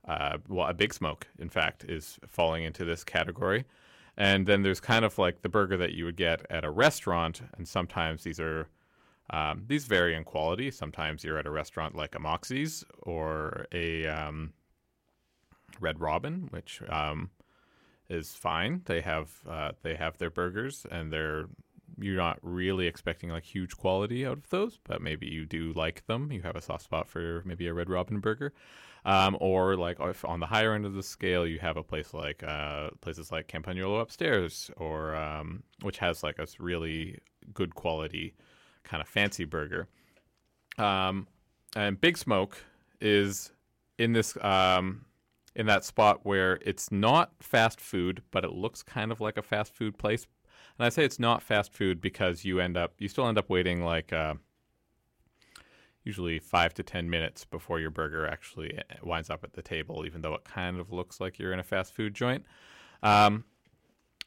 uh, 0.07 0.37
well, 0.47 0.67
a 0.67 0.73
Big 0.73 0.93
Smoke, 0.93 1.27
in 1.37 1.49
fact, 1.49 1.83
is 1.85 2.17
falling 2.27 2.63
into 2.63 2.85
this 2.85 3.03
category. 3.03 3.65
And 4.17 4.45
then 4.45 4.63
there's 4.63 4.79
kind 4.79 5.05
of 5.05 5.17
like 5.17 5.41
the 5.41 5.49
burger 5.49 5.77
that 5.77 5.93
you 5.93 6.05
would 6.05 6.17
get 6.17 6.45
at 6.49 6.65
a 6.65 6.69
restaurant, 6.69 7.41
and 7.57 7.67
sometimes 7.67 8.23
these 8.23 8.39
are 8.39 8.67
um, 9.29 9.63
these 9.67 9.85
vary 9.85 10.15
in 10.15 10.23
quality. 10.23 10.71
Sometimes 10.71 11.23
you're 11.23 11.37
at 11.37 11.45
a 11.45 11.51
restaurant 11.51 11.95
like 11.95 12.15
a 12.15 12.19
Moxie's 12.19 12.83
or 13.03 13.67
a 13.71 14.07
um, 14.07 14.53
Red 15.79 15.99
Robin, 15.99 16.47
which 16.49 16.81
um, 16.89 17.29
is 18.09 18.33
fine. 18.33 18.81
They 18.85 19.01
have 19.01 19.31
uh, 19.47 19.71
they 19.83 19.95
have 19.95 20.17
their 20.17 20.29
burgers, 20.29 20.85
and 20.89 21.11
they're 21.11 21.45
you're 22.01 22.15
not 22.15 22.39
really 22.41 22.87
expecting 22.87 23.29
like 23.29 23.43
huge 23.43 23.75
quality 23.75 24.25
out 24.25 24.37
of 24.37 24.49
those, 24.49 24.79
but 24.83 25.01
maybe 25.01 25.27
you 25.27 25.45
do 25.45 25.73
like 25.73 26.05
them. 26.07 26.31
You 26.31 26.41
have 26.43 26.55
a 26.55 26.61
soft 26.61 26.83
spot 26.83 27.09
for 27.09 27.43
maybe 27.45 27.67
a 27.67 27.73
Red 27.73 27.89
Robin 27.89 28.19
burger, 28.19 28.53
um, 29.05 29.37
or 29.39 29.75
like 29.75 29.97
if 29.99 30.23
on 30.25 30.39
the 30.39 30.45
higher 30.45 30.73
end 30.73 30.85
of 30.85 30.93
the 30.93 31.03
scale, 31.03 31.45
you 31.45 31.59
have 31.59 31.77
a 31.77 31.83
place 31.83 32.13
like 32.13 32.43
uh, 32.43 32.89
places 33.01 33.31
like 33.31 33.47
Campagnolo 33.47 34.01
upstairs, 34.01 34.71
or 34.77 35.15
um, 35.15 35.63
which 35.81 35.97
has 35.97 36.23
like 36.23 36.39
a 36.39 36.47
really 36.59 37.19
good 37.53 37.75
quality 37.75 38.33
kind 38.83 39.01
of 39.01 39.07
fancy 39.07 39.45
burger. 39.45 39.87
Um, 40.77 41.27
and 41.75 41.99
Big 41.99 42.17
Smoke 42.17 42.57
is 43.01 43.51
in 43.97 44.13
this 44.13 44.37
um, 44.41 45.05
in 45.59 45.65
that 45.65 45.83
spot 45.83 46.21
where 46.23 46.57
it's 46.65 46.89
not 46.89 47.33
fast 47.41 47.81
food, 47.81 48.23
but 48.31 48.45
it 48.45 48.53
looks 48.53 48.81
kind 48.81 49.11
of 49.11 49.19
like 49.19 49.35
a 49.37 49.41
fast 49.41 49.75
food 49.75 49.97
place. 49.97 50.25
And 50.77 50.85
I 50.85 50.89
say 50.89 51.03
it's 51.03 51.19
not 51.19 51.43
fast 51.43 51.73
food 51.73 51.99
because 51.99 52.45
you 52.45 52.61
end 52.61 52.77
up 52.77 52.93
you 52.97 53.09
still 53.09 53.27
end 53.27 53.37
up 53.37 53.49
waiting 53.49 53.83
like 53.83 54.13
uh, 54.13 54.35
usually 56.05 56.39
five 56.39 56.73
to 56.75 56.83
ten 56.83 57.09
minutes 57.09 57.43
before 57.43 57.81
your 57.81 57.89
burger 57.89 58.25
actually 58.25 58.77
uh, 58.77 58.83
winds 59.03 59.29
up 59.29 59.43
at 59.43 59.51
the 59.51 59.61
table, 59.61 60.05
even 60.05 60.21
though 60.21 60.33
it 60.33 60.45
kind 60.45 60.79
of 60.79 60.93
looks 60.93 61.19
like 61.19 61.37
you're 61.37 61.51
in 61.51 61.59
a 61.59 61.63
fast 61.63 61.93
food 61.93 62.13
joint. 62.13 62.45
Um, 63.03 63.43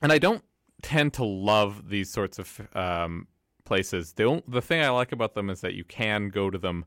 and 0.03 0.13
I 0.13 0.19
don't 0.19 0.45
tend 0.83 1.15
to 1.15 1.25
love 1.25 1.89
these 1.89 2.11
sorts 2.11 2.39
of 2.39 2.61
um, 2.75 3.27
places. 3.65 4.13
The 4.13 4.43
the 4.47 4.61
thing 4.61 4.83
I 4.83 4.91
like 4.91 5.13
about 5.13 5.33
them 5.33 5.49
is 5.49 5.63
that 5.63 5.73
you 5.73 5.85
can 5.85 6.29
go 6.29 6.51
to 6.51 6.59
them 6.59 6.85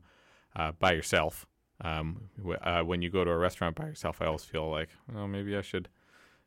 uh, 0.54 0.70
by 0.70 0.92
yourself. 0.92 1.46
Um, 1.80 2.28
w- 2.38 2.58
uh, 2.58 2.82
when 2.82 3.02
you 3.02 3.10
go 3.10 3.24
to 3.24 3.30
a 3.30 3.36
restaurant 3.36 3.76
by 3.76 3.86
yourself, 3.86 4.22
I 4.22 4.26
always 4.26 4.44
feel 4.44 4.70
like, 4.70 4.90
well, 5.12 5.28
maybe 5.28 5.56
I 5.56 5.60
should, 5.60 5.88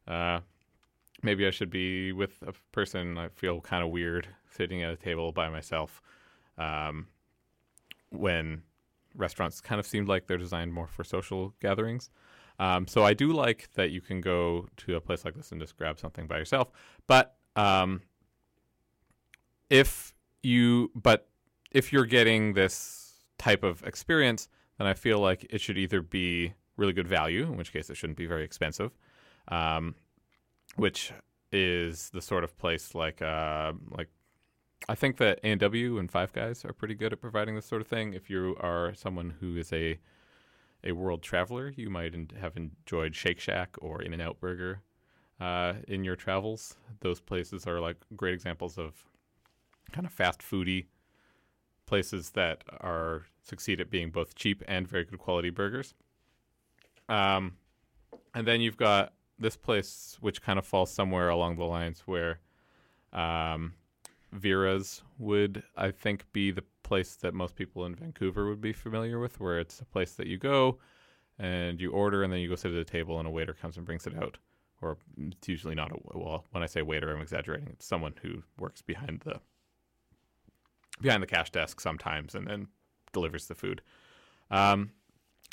uh, 0.08 0.40
maybe 1.22 1.46
I 1.46 1.52
should 1.52 1.70
be 1.70 2.12
with 2.12 2.42
a 2.46 2.54
person. 2.72 3.18
I 3.18 3.30
feel 3.30 3.62
kind 3.62 3.84
of 3.84 3.90
weird 3.90 4.28
sitting 4.52 4.82
at 4.82 4.92
a 4.92 4.98
table 4.98 5.32
by 5.32 5.50
myself. 5.50 6.02
Um, 6.58 7.08
when 8.10 8.64
restaurants 9.16 9.62
kind 9.62 9.80
of 9.80 9.86
seemed 9.86 10.08
like 10.08 10.28
they're 10.28 10.38
designed 10.38 10.74
more 10.74 10.88
for 10.88 11.04
social 11.04 11.54
gatherings. 11.62 12.10
Um, 12.60 12.88
so 12.88 13.04
I 13.04 13.14
do 13.14 13.32
like 13.32 13.70
that 13.76 13.92
you 13.92 14.02
can 14.02 14.20
go 14.20 14.68
to 14.78 14.96
a 14.96 15.02
place 15.02 15.24
like 15.24 15.36
this 15.36 15.52
and 15.52 15.62
just 15.62 15.78
grab 15.78 15.98
something 16.00 16.28
by 16.28 16.38
yourself. 16.38 16.70
But 17.08 17.38
um, 17.56 18.02
if 19.70 20.14
you, 20.44 20.92
but 20.94 21.30
if 21.72 21.94
you're 21.94 22.06
getting 22.06 22.54
this 22.54 23.14
type 23.38 23.64
of 23.64 23.84
experience, 23.84 24.50
then 24.80 24.88
I 24.88 24.94
feel 24.94 25.20
like 25.20 25.46
it 25.50 25.62
should 25.62 25.78
either 25.78 26.02
be 26.02 26.54
really 26.78 26.94
good 26.94 27.08
value, 27.08 27.44
in 27.44 27.58
which 27.58 27.74
case 27.74 27.90
it 27.90 27.98
shouldn't 27.98 28.18
be 28.18 28.26
very 28.26 28.44
expensive, 28.44 28.92
um, 29.50 29.94
which 30.78 31.12
is 31.52 32.10
the 32.12 32.22
sort 32.22 32.44
of 32.44 32.58
place 32.58 32.96
like 32.96 33.22
uh, 33.22 33.74
like 33.92 34.08
I 34.88 34.96
think 34.96 35.18
that 35.18 35.40
A 35.44 35.52
and 35.52 35.60
W 35.60 36.00
and 36.00 36.10
Five 36.10 36.32
Guys 36.32 36.64
are 36.64 36.74
pretty 36.74 36.96
good 36.96 37.12
at 37.12 37.22
providing 37.22 37.56
this 37.56 37.66
sort 37.66 37.82
of 37.82 37.88
thing. 37.88 38.14
If 38.14 38.30
you 38.30 38.56
are 38.60 38.94
someone 38.96 39.36
who 39.40 39.58
is 39.58 39.72
a 39.74 40.00
a 40.84 40.94
world 40.94 41.22
traveler, 41.22 41.74
you 41.76 41.90
might 41.90 42.16
have 42.40 42.56
enjoyed 42.56 43.14
Shake 43.14 43.40
Shack 43.40 43.76
or 43.82 44.02
In 44.02 44.14
and 44.14 44.22
Out 44.22 44.40
Burger 44.40 44.82
uh, 45.42 45.74
in 45.90 46.06
your 46.06 46.16
travels. 46.16 46.78
Those 47.02 47.20
places 47.20 47.68
are 47.68 47.82
like 47.82 47.98
great 48.16 48.34
examples 48.34 48.78
of 48.78 49.04
kind 49.92 50.08
of 50.08 50.14
fast 50.14 50.40
foody 50.40 50.86
places 51.90 52.30
that 52.32 52.64
are 52.82 53.24
succeed 53.42 53.82
at 53.82 53.90
being 53.90 54.12
both 54.12 54.36
cheap 54.36 54.64
and 54.68 54.88
very 54.88 55.04
good 55.04 55.18
quality 55.18 55.50
burgers. 55.50 55.96
Um, 57.10 57.54
and 58.36 58.46
then 58.46 58.62
you've 58.62 58.78
got 58.78 59.14
this 59.40 59.58
place, 59.58 60.16
which 60.22 60.40
kind 60.44 60.60
of 60.60 60.66
falls 60.68 60.92
somewhere 60.92 61.30
along 61.30 61.56
the 61.58 61.66
lines 61.66 62.04
where 62.06 62.42
um, 63.12 63.74
Vera's 64.32 65.02
would, 65.18 65.64
I 65.76 65.90
think, 65.90 66.32
be 66.32 66.52
the 66.52 66.64
place 66.84 67.16
that 67.16 67.34
most 67.34 67.56
people 67.56 67.86
in 67.86 67.96
Vancouver 67.96 68.48
would 68.48 68.62
be 68.62 68.74
familiar 68.74 69.20
with, 69.20 69.40
where 69.40 69.60
it's 69.60 69.82
a 69.82 69.86
place 69.86 70.14
that 70.14 70.28
you 70.28 70.38
go 70.38 70.78
and 71.40 71.82
you 71.82 71.90
order, 71.92 72.22
and 72.22 72.32
then 72.32 72.40
you 72.40 72.50
go 72.50 72.56
sit 72.56 72.72
at 72.72 72.78
a 72.78 72.86
table, 72.86 73.18
and 73.18 73.28
a 73.28 73.32
waiter 73.32 73.54
comes 73.54 73.78
and 73.78 73.86
brings 73.88 74.06
it 74.06 74.16
out. 74.16 74.38
Or 74.82 74.98
it's 75.18 75.48
usually 75.48 75.76
not 75.76 75.92
a 75.92 75.96
well. 76.04 76.46
When 76.52 76.62
I 76.62 76.68
say 76.68 76.84
waiter, 76.84 77.12
I'm 77.12 77.22
exaggerating. 77.22 77.70
It's 77.70 77.86
someone 77.86 78.14
who 78.22 78.44
works 78.60 78.84
behind 78.84 79.22
the 79.22 79.40
behind 81.02 81.24
the 81.24 81.28
cash 81.28 81.52
desk 81.52 81.80
sometimes, 81.80 82.36
and 82.36 82.48
then 82.48 82.68
delivers 83.14 83.48
the 83.48 83.56
food. 83.56 83.82
Um, 84.52 84.92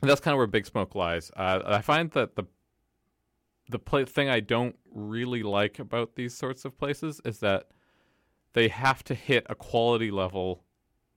that's 0.02 0.20
kind 0.20 0.34
of 0.34 0.38
where 0.38 0.46
Big 0.46 0.66
Smoke 0.66 0.94
lies. 0.94 1.30
Uh, 1.36 1.60
I 1.64 1.80
find 1.80 2.10
that 2.12 2.36
the 2.36 2.44
the 3.68 4.06
thing 4.06 4.28
I 4.28 4.40
don't 4.40 4.76
really 4.92 5.42
like 5.42 5.80
about 5.80 6.14
these 6.14 6.34
sorts 6.34 6.64
of 6.64 6.78
places 6.78 7.20
is 7.24 7.40
that 7.40 7.68
they 8.52 8.68
have 8.68 9.02
to 9.04 9.14
hit 9.14 9.44
a 9.50 9.56
quality 9.56 10.10
level 10.10 10.62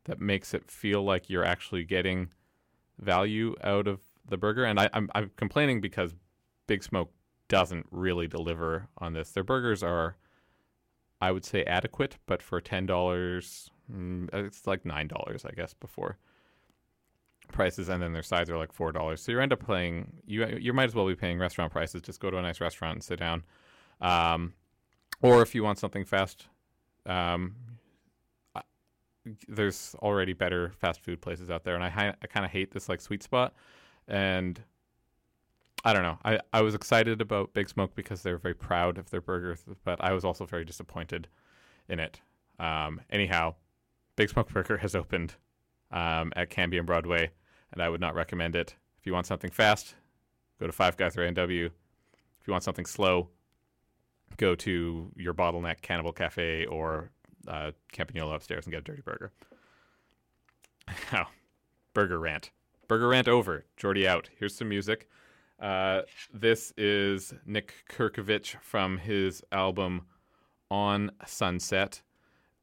that 0.06 0.20
makes 0.20 0.54
it 0.54 0.70
feel 0.70 1.04
like 1.04 1.30
you're 1.30 1.46
actually 1.46 1.84
getting 1.84 2.30
value 2.98 3.56
out 3.64 3.88
of 3.88 4.02
the 4.28 4.38
burger. 4.38 4.66
And 4.66 4.80
I, 4.80 4.90
I'm 4.94 5.10
I'm 5.14 5.32
complaining 5.36 5.82
because 5.82 6.16
Big 6.68 6.84
Smoke 6.84 7.12
doesn't 7.48 7.86
really 7.92 8.28
deliver 8.28 8.90
on 8.98 9.14
this. 9.14 9.32
Their 9.32 9.44
burgers 9.44 9.84
are, 9.84 10.18
I 11.22 11.32
would 11.32 11.46
say, 11.46 11.64
adequate, 11.64 12.18
but 12.26 12.42
for 12.42 12.60
ten 12.62 12.86
dollars, 12.86 13.70
it's 14.34 14.68
like 14.68 14.86
nine 14.86 15.08
dollars, 15.08 15.46
I 15.46 15.52
guess, 15.52 15.74
before 15.74 16.18
prices, 17.52 17.90
and 17.90 18.02
then 18.02 18.14
their 18.14 18.24
sides 18.24 18.50
are 18.50 18.58
like 18.58 18.72
four 18.72 18.92
dollars. 18.92 19.22
So 19.22 19.32
you 19.32 19.40
end 19.40 19.54
up 19.54 19.66
paying 19.66 20.12
you 20.26 20.46
you 20.60 20.74
might 20.74 20.86
as 20.86 20.96
well 20.96 21.08
be 21.08 21.16
paying 21.16 21.40
restaurant 21.40 21.72
prices. 21.72 22.02
Just 22.02 22.20
go 22.20 22.30
to 22.30 22.38
a 22.38 22.42
nice 22.42 22.62
restaurant 22.62 22.96
and 22.96 23.04
sit 23.04 23.20
down. 23.20 23.44
Um, 24.02 24.54
or 25.22 25.42
if 25.42 25.54
you 25.54 25.64
want 25.64 25.80
something 25.80 26.06
fast, 26.06 26.48
um, 27.06 27.56
there's 29.48 29.96
already 30.00 30.34
better 30.34 30.72
fast 30.80 31.02
food 31.02 31.22
places 31.22 31.50
out 31.50 31.64
there, 31.64 31.76
and 31.76 31.84
I 31.84 32.16
I 32.22 32.28
kind 32.28 32.46
of 32.46 32.52
hate 32.52 32.72
this 32.72 32.88
like 32.88 33.02
sweet 33.02 33.24
spot, 33.24 33.54
and 34.08 34.62
I 35.84 35.94
don't 35.94 36.04
know. 36.04 36.18
I, 36.26 36.40
I 36.52 36.62
was 36.62 36.76
excited 36.76 37.22
about 37.22 37.54
Big 37.54 37.70
Smoke 37.70 37.96
because 37.96 38.22
they're 38.22 38.38
very 38.38 38.54
proud 38.54 38.98
of 38.98 39.10
their 39.10 39.22
burger, 39.22 39.58
but 39.84 40.04
I 40.04 40.14
was 40.14 40.26
also 40.26 40.46
very 40.46 40.66
disappointed 40.66 41.28
in 41.88 42.00
it. 42.00 42.20
Um, 42.60 43.00
anyhow, 43.10 43.56
Big 44.20 44.30
Smoke 44.30 44.52
Burger 44.52 44.76
has 44.76 44.96
opened 44.96 45.36
um, 45.92 46.34
at 46.36 46.50
Cambie 46.50 46.78
and 46.78 46.86
Broadway, 46.86 47.32
and 47.72 47.82
I 47.82 47.88
would 47.88 48.02
not 48.02 48.16
recommend 48.16 48.54
it. 48.54 48.76
If 49.00 49.06
you 49.06 49.14
want 49.14 49.26
something 49.26 49.50
fast, 49.50 49.96
go 50.60 50.68
to 50.68 50.74
Five 50.74 50.98
Guys 50.98 51.16
or 51.16 51.24
A&W. 51.24 51.68
If 51.68 52.46
you 52.46 52.52
want 52.52 52.66
something 52.66 52.86
slow, 52.86 53.30
go 54.36 54.56
to 54.56 55.10
your 55.16 55.34
bottleneck 55.34 55.80
Cannibal 55.82 56.12
Cafe 56.12 56.66
or 56.66 57.12
uh, 57.48 57.72
Campagnolo 57.94 58.36
upstairs 58.36 58.66
and 58.66 58.74
get 58.74 58.82
a 58.82 58.84
dirty 58.84 59.02
burger. 59.02 59.32
Now, 61.14 61.30
burger 61.94 62.20
rant. 62.20 62.52
Burger 62.90 63.08
rant 63.08 63.30
over. 63.30 63.64
Jordie 63.78 64.06
out. 64.06 64.30
Here's 64.38 64.54
some 64.54 64.68
music. 64.68 65.08
Uh, 65.62 66.02
this 66.34 66.74
is 66.76 67.34
Nick 67.46 67.74
Kirkovich 67.90 68.60
from 68.60 68.98
his 68.98 69.42
album 69.54 70.08
On 70.70 71.10
Sunset, 71.26 72.02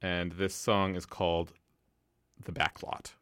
and 0.07 0.32
this 0.32 0.54
song 0.54 0.94
is 0.94 1.04
called 1.04 1.52
The 2.44 2.52
Backlot. 2.52 3.14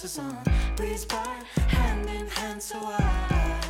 Big 0.00 0.10
sunglasses 0.10 0.18
on. 0.18 0.76
Breeze 0.76 1.04
by, 1.04 1.26
hand 1.68 2.08
in 2.08 2.26
hand, 2.28 2.62
so 2.62 2.78
I, 2.78 3.60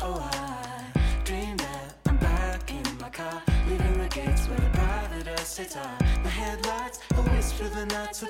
oh, 0.00 0.30
I 0.32 1.00
dream 1.24 1.56
that 1.56 1.94
I'm 2.06 2.16
back 2.16 2.70
in 2.70 2.98
my 2.98 3.10
car, 3.10 3.42
leaving 3.68 3.98
the 3.98 4.08
gates 4.08 4.46
where 4.48 4.58
the 4.58 4.70
private 4.70 5.40
estates 5.40 5.76
are. 5.76 5.98
My 6.22 6.30
headlights, 6.30 7.00
a 7.12 7.22
whisper, 7.22 7.68
the 7.68 7.86
night 7.86 8.16
so 8.16 8.26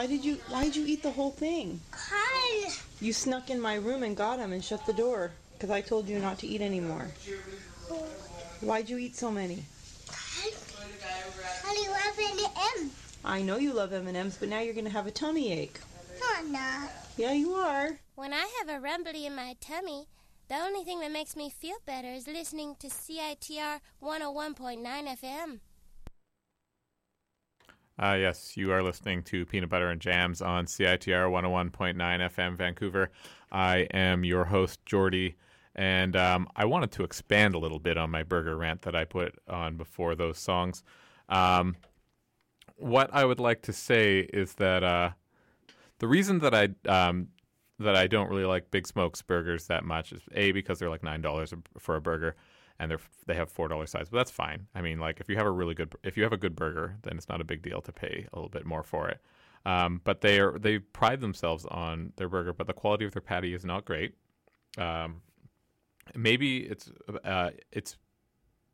Why 0.00 0.06
did 0.06 0.24
you 0.24 0.38
Why 0.48 0.64
did 0.64 0.76
you 0.76 0.86
eat 0.86 1.02
the 1.02 1.10
whole 1.10 1.30
thing? 1.30 1.78
Cause 1.90 2.82
You 3.02 3.12
snuck 3.12 3.50
in 3.50 3.60
my 3.60 3.74
room 3.74 4.02
and 4.02 4.16
got 4.16 4.38
them 4.38 4.54
and 4.54 4.64
shut 4.64 4.86
the 4.86 4.94
door 4.94 5.30
because 5.52 5.68
I 5.68 5.82
told 5.82 6.08
you 6.08 6.18
not 6.18 6.38
to 6.38 6.46
eat 6.46 6.62
anymore. 6.62 7.10
Why'd 8.62 8.88
you 8.88 8.96
eat 8.96 9.14
so 9.14 9.30
many? 9.30 9.62
I 10.08 11.86
love 11.90 12.18
M. 12.78 12.90
I 13.26 13.42
know 13.42 13.58
you 13.58 13.74
love 13.74 13.92
M&Ms, 13.92 14.38
but 14.40 14.48
now 14.48 14.60
you're 14.60 14.72
gonna 14.72 14.88
have 14.88 15.06
a 15.06 15.10
tummy 15.10 15.52
ache. 15.52 15.78
No, 16.18 16.26
I'm 16.34 16.50
not. 16.50 16.88
Yeah, 17.18 17.32
you 17.32 17.52
are. 17.52 18.00
When 18.14 18.32
I 18.32 18.48
have 18.58 18.70
a 18.70 18.80
rumbly 18.80 19.26
in 19.26 19.34
my 19.34 19.54
tummy, 19.60 20.06
the 20.48 20.54
only 20.54 20.82
thing 20.82 21.00
that 21.00 21.12
makes 21.12 21.36
me 21.36 21.50
feel 21.50 21.76
better 21.84 22.08
is 22.08 22.26
listening 22.26 22.74
to 22.78 22.86
CITR 22.86 23.80
101.9 24.02 24.80
FM. 25.20 25.60
Uh, 28.00 28.16
yes, 28.18 28.56
you 28.56 28.72
are 28.72 28.82
listening 28.82 29.22
to 29.22 29.44
Peanut 29.44 29.68
Butter 29.68 29.90
and 29.90 30.00
Jams 30.00 30.40
on 30.40 30.64
CITR 30.64 31.30
101.9 31.30 31.96
FM 31.96 32.56
Vancouver. 32.56 33.10
I 33.52 33.80
am 33.92 34.24
your 34.24 34.46
host, 34.46 34.80
Jordie, 34.86 35.36
and 35.74 36.16
um, 36.16 36.48
I 36.56 36.64
wanted 36.64 36.92
to 36.92 37.04
expand 37.04 37.54
a 37.54 37.58
little 37.58 37.78
bit 37.78 37.98
on 37.98 38.10
my 38.10 38.22
burger 38.22 38.56
rant 38.56 38.80
that 38.82 38.96
I 38.96 39.04
put 39.04 39.34
on 39.46 39.76
before 39.76 40.14
those 40.14 40.38
songs. 40.38 40.82
Um, 41.28 41.76
what 42.76 43.10
I 43.12 43.26
would 43.26 43.38
like 43.38 43.60
to 43.62 43.72
say 43.74 44.20
is 44.20 44.54
that 44.54 44.82
uh, 44.82 45.10
the 45.98 46.08
reason 46.08 46.38
that 46.38 46.54
I 46.54 46.70
um, 46.88 47.28
that 47.78 47.96
I 47.96 48.06
don't 48.06 48.30
really 48.30 48.46
like 48.46 48.70
Big 48.70 48.86
Smoke's 48.86 49.20
burgers 49.20 49.66
that 49.66 49.84
much 49.84 50.12
is 50.12 50.22
a 50.34 50.52
because 50.52 50.78
they're 50.78 50.88
like 50.88 51.02
nine 51.02 51.20
dollars 51.20 51.52
for 51.78 51.96
a 51.96 52.00
burger, 52.00 52.34
and 52.80 52.90
they're 52.90 53.00
they 53.26 53.34
have 53.34 53.50
four 53.50 53.68
dollar 53.68 53.86
size, 53.86 54.08
but 54.10 54.16
that's 54.16 54.30
fine. 54.30 54.66
I 54.74 54.80
mean, 54.80 54.98
like 54.98 55.20
if 55.20 55.28
you 55.28 55.36
have 55.36 55.46
a 55.46 55.50
really 55.50 55.74
good 55.74 55.94
if 56.02 56.16
you 56.16 56.24
have 56.24 56.32
a 56.32 56.38
good 56.38 56.56
burger, 56.56 56.96
then 57.02 57.16
it's 57.16 57.28
not 57.28 57.40
a 57.40 57.44
big 57.44 57.62
deal 57.62 57.80
to 57.82 57.92
pay 57.92 58.26
a 58.32 58.36
little 58.36 58.48
bit 58.48 58.66
more 58.66 58.82
for 58.82 59.08
it. 59.08 59.20
Um, 59.66 60.00
but 60.02 60.22
they 60.22 60.40
are 60.40 60.58
they 60.58 60.78
pride 60.78 61.20
themselves 61.20 61.66
on 61.66 62.14
their 62.16 62.28
burger, 62.28 62.54
but 62.54 62.66
the 62.66 62.72
quality 62.72 63.04
of 63.04 63.12
their 63.12 63.22
patty 63.22 63.52
is 63.52 63.64
not 63.64 63.84
great. 63.84 64.14
Um, 64.78 65.20
maybe 66.16 66.60
it's 66.60 66.90
uh, 67.22 67.50
it's 67.70 67.98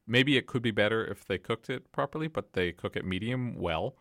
maybe 0.07 0.37
it 0.37 0.47
could 0.47 0.63
be 0.63 0.71
better 0.71 1.05
if 1.05 1.27
they 1.27 1.37
cooked 1.37 1.69
it 1.69 1.91
properly, 1.91 2.29
but 2.29 2.53
they 2.53 2.71
cook 2.71 2.97
it 2.97 3.05
medium 3.05 3.57
well. 3.57 3.97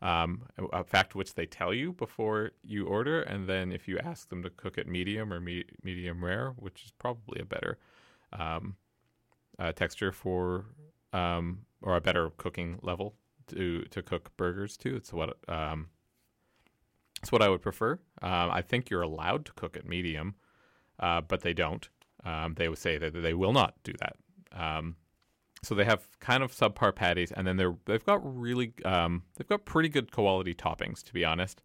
Um, 0.00 0.46
a 0.72 0.82
fact 0.82 1.14
which 1.14 1.34
they 1.34 1.46
tell 1.46 1.72
you 1.72 1.92
before 1.92 2.50
you 2.64 2.86
order, 2.86 3.22
and 3.22 3.48
then 3.48 3.70
if 3.70 3.86
you 3.86 4.00
ask 4.00 4.30
them 4.30 4.42
to 4.42 4.50
cook 4.50 4.76
it 4.76 4.88
medium 4.88 5.32
or 5.32 5.38
me- 5.38 5.66
medium 5.84 6.24
rare, 6.24 6.54
which 6.56 6.82
is 6.84 6.90
probably 6.98 7.40
a 7.40 7.44
better 7.44 7.78
um, 8.32 8.74
uh, 9.62 9.72
texture 9.72 10.10
for 10.10 10.66
um, 11.12 11.60
or 11.82 11.96
a 11.96 12.00
better 12.00 12.30
cooking 12.36 12.78
level 12.82 13.14
to 13.48 13.82
to 13.90 14.02
cook 14.02 14.36
burgers 14.36 14.76
to. 14.78 14.96
It's 14.96 15.12
what 15.12 15.36
um, 15.48 15.88
it's 17.22 17.30
what 17.30 17.42
I 17.42 17.48
would 17.48 17.62
prefer. 17.62 17.92
Um, 18.20 18.50
I 18.50 18.62
think 18.62 18.90
you're 18.90 19.02
allowed 19.02 19.44
to 19.46 19.52
cook 19.52 19.76
it 19.76 19.88
medium, 19.88 20.34
uh, 20.98 21.20
but 21.20 21.42
they 21.42 21.52
don't. 21.52 21.88
Um, 22.24 22.54
they 22.54 22.68
would 22.68 22.78
say 22.78 22.98
that 22.98 23.14
they 23.14 23.34
will 23.34 23.52
not 23.52 23.74
do 23.84 23.92
that. 24.00 24.16
Um, 24.52 24.96
so 25.62 25.74
they 25.74 25.84
have 25.84 26.08
kind 26.18 26.42
of 26.42 26.52
subpar 26.52 26.94
patties, 26.94 27.30
and 27.30 27.46
then 27.46 27.56
they're 27.56 27.76
they've 27.84 28.04
got 28.04 28.20
really 28.22 28.72
um, 28.84 29.22
they've 29.36 29.48
got 29.48 29.64
pretty 29.64 29.88
good 29.88 30.10
quality 30.10 30.54
toppings, 30.54 31.04
to 31.04 31.12
be 31.12 31.24
honest. 31.24 31.62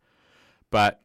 But 0.69 1.01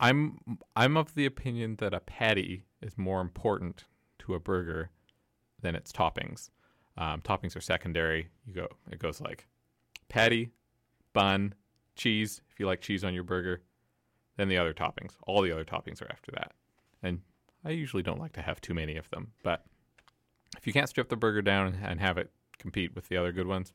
I'm 0.00 0.38
I'm 0.74 0.96
of 0.96 1.14
the 1.14 1.26
opinion 1.26 1.76
that 1.76 1.94
a 1.94 2.00
patty 2.00 2.64
is 2.82 2.98
more 2.98 3.20
important 3.20 3.84
to 4.28 4.34
a 4.34 4.40
burger 4.40 4.90
than 5.60 5.74
its 5.74 5.90
toppings. 5.90 6.50
Um, 6.96 7.20
toppings 7.22 7.56
are 7.56 7.60
secondary. 7.60 8.28
You 8.46 8.54
go 8.54 8.68
it 8.90 8.98
goes 8.98 9.20
like 9.20 9.46
patty, 10.08 10.50
bun, 11.12 11.54
cheese. 11.96 12.40
If 12.52 12.60
you 12.60 12.66
like 12.66 12.80
cheese 12.80 13.04
on 13.04 13.14
your 13.14 13.24
burger, 13.24 13.62
then 14.36 14.48
the 14.48 14.58
other 14.58 14.74
toppings. 14.74 15.12
All 15.26 15.42
the 15.42 15.52
other 15.52 15.64
toppings 15.64 16.02
are 16.02 16.10
after 16.10 16.30
that. 16.32 16.52
And 17.02 17.20
I 17.64 17.70
usually 17.70 18.02
don't 18.02 18.20
like 18.20 18.32
to 18.34 18.42
have 18.42 18.60
too 18.60 18.74
many 18.74 18.96
of 18.96 19.08
them, 19.10 19.32
but 19.42 19.64
if 20.56 20.66
you 20.66 20.72
can't 20.72 20.88
strip 20.88 21.08
the 21.08 21.16
burger 21.16 21.42
down 21.42 21.78
and 21.82 22.00
have 22.00 22.18
it 22.18 22.30
compete 22.58 22.94
with 22.94 23.08
the 23.08 23.16
other 23.16 23.32
good 23.32 23.46
ones, 23.46 23.72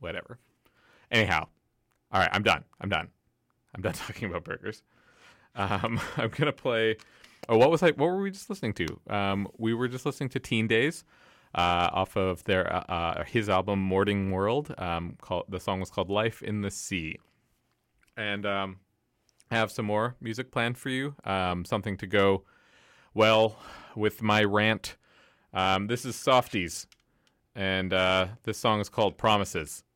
whatever. 0.00 0.38
Anyhow, 1.10 1.48
all 2.12 2.20
right, 2.20 2.30
I'm 2.32 2.42
done. 2.42 2.64
I'm 2.80 2.88
done. 2.88 3.08
I'm 3.74 3.82
done 3.82 3.92
talking 3.94 4.28
about 4.28 4.44
burgers. 4.44 4.82
Um, 5.54 6.00
I'm 6.16 6.30
gonna 6.30 6.52
play. 6.52 6.96
Oh, 7.48 7.56
what 7.56 7.70
was 7.70 7.82
I? 7.82 7.88
What 7.92 8.06
were 8.06 8.20
we 8.20 8.30
just 8.30 8.50
listening 8.50 8.74
to? 8.74 9.00
Um, 9.08 9.48
we 9.56 9.72
were 9.72 9.88
just 9.88 10.04
listening 10.04 10.28
to 10.30 10.38
Teen 10.38 10.66
Daze, 10.66 11.04
uh, 11.54 11.88
off 11.92 12.16
of 12.16 12.44
their 12.44 12.70
uh, 12.70 12.84
uh, 12.88 13.24
his 13.24 13.48
album 13.48 13.78
Morning 13.78 14.30
World. 14.30 14.74
Um, 14.76 15.16
called 15.22 15.46
the 15.48 15.58
song 15.58 15.80
was 15.80 15.90
called 15.90 16.10
Life 16.10 16.42
in 16.42 16.60
the 16.60 16.70
Sea, 16.70 17.18
and 18.18 18.44
um, 18.44 18.80
I 19.50 19.56
have 19.56 19.70
some 19.70 19.86
more 19.86 20.14
music 20.20 20.52
planned 20.52 20.76
for 20.76 20.90
you. 20.90 21.14
Um, 21.24 21.64
something 21.64 21.96
to 21.98 22.06
go 22.06 22.44
well 23.14 23.58
with 23.96 24.20
my 24.20 24.44
rant. 24.44 24.96
Um, 25.54 25.86
this 25.86 26.04
is 26.04 26.16
Softies, 26.16 26.86
and 27.54 27.94
uh, 27.94 28.26
this 28.42 28.58
song 28.58 28.80
is 28.80 28.90
called 28.90 29.16
Promises. 29.16 29.54
Promises 29.56 29.87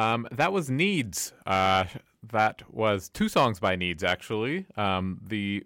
Um, 0.00 0.26
that 0.32 0.50
was 0.50 0.70
Needs. 0.70 1.34
Uh, 1.44 1.84
that 2.22 2.62
was 2.72 3.10
two 3.10 3.28
songs 3.28 3.60
by 3.60 3.76
Needs, 3.76 4.02
actually. 4.02 4.64
Um, 4.74 5.20
the 5.22 5.64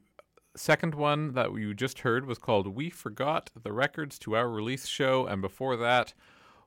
second 0.56 0.96
one 0.96 1.34
that 1.34 1.52
you 1.54 1.72
just 1.72 2.00
heard 2.00 2.26
was 2.26 2.38
called 2.38 2.66
We 2.66 2.90
Forgot 2.90 3.50
the 3.62 3.72
Records 3.72 4.18
to 4.20 4.34
Our 4.34 4.48
Release 4.48 4.86
Show. 4.86 5.24
And 5.26 5.40
before 5.40 5.76
that 5.76 6.14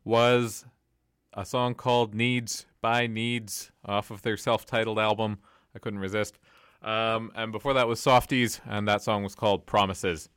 was 0.05 0.65
a 1.33 1.45
song 1.45 1.75
called 1.75 2.15
Needs 2.15 2.67
by 2.79 3.05
Needs 3.05 3.71
off 3.83 4.11
of 4.11 4.21
their 4.21 4.37
self 4.37 4.65
titled 4.65 4.97
album. 4.97 5.39
I 5.75 5.79
couldn't 5.79 5.99
resist. 5.99 6.39
Um, 6.81 7.31
and 7.35 7.51
before 7.51 7.73
that 7.73 7.87
was 7.87 7.99
Softies, 7.99 8.61
and 8.65 8.87
that 8.87 9.01
song 9.01 9.23
was 9.23 9.35
called 9.35 9.65
Promises. 9.65 10.29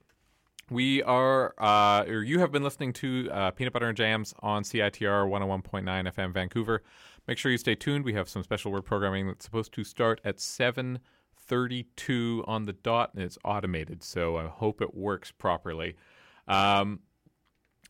We 0.69 1.03
are, 1.03 1.53
uh, 1.59 2.05
or 2.09 2.23
you 2.23 2.39
have 2.39 2.53
been 2.53 2.63
listening 2.63 2.93
to 2.95 3.29
uh, 3.33 3.51
Peanut 3.51 3.73
Butter 3.73 3.89
and 3.89 3.97
Jams 3.97 4.35
on 4.41 4.63
CITR 4.63 5.29
101.9 5.29 5.85
FM 5.85 6.33
Vancouver. 6.33 6.83
Make 7.27 7.39
sure 7.39 7.53
you 7.53 7.59
stay 7.59 7.75
tuned. 7.75 8.05
We 8.05 8.15
have 8.15 8.29
some 8.29 8.43
special 8.43 8.73
word 8.73 8.85
programming 8.85 9.27
that's 9.27 9.45
supposed 9.45 9.73
to 9.75 9.85
start 9.85 10.21
at 10.25 10.41
7:32 10.41 12.45
on 12.47 12.67
the 12.67 12.73
dot, 12.73 13.15
and 13.15 13.23
it's 13.23 13.39
automated, 13.45 14.03
so 14.03 14.37
I 14.37 14.49
hope 14.49 14.81
it 14.81 14.95
works 14.95 15.31
properly. 15.31 15.97
Um, 16.49 17.01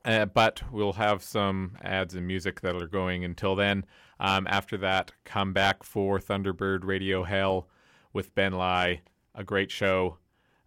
uh, 0.05 0.27
but 0.27 0.63
we'll 0.73 0.95
have 0.95 1.23
some 1.23 1.77
ads 1.83 2.15
and 2.15 2.27
music 2.27 2.61
that 2.63 2.75
are 2.75 2.87
going 2.87 3.25
until 3.25 3.55
then. 3.55 3.85
Um, 4.19 4.47
after 4.49 4.77
that, 4.79 5.13
come 5.25 5.53
back 5.53 5.83
for 5.83 6.19
Thunderbird 6.19 6.85
Radio 6.85 7.25
Hell 7.25 7.69
with 8.13 8.35
Ben 8.35 8.53
Lai. 8.53 9.03
A 9.35 9.45
great 9.45 9.71
show, 9.71 10.19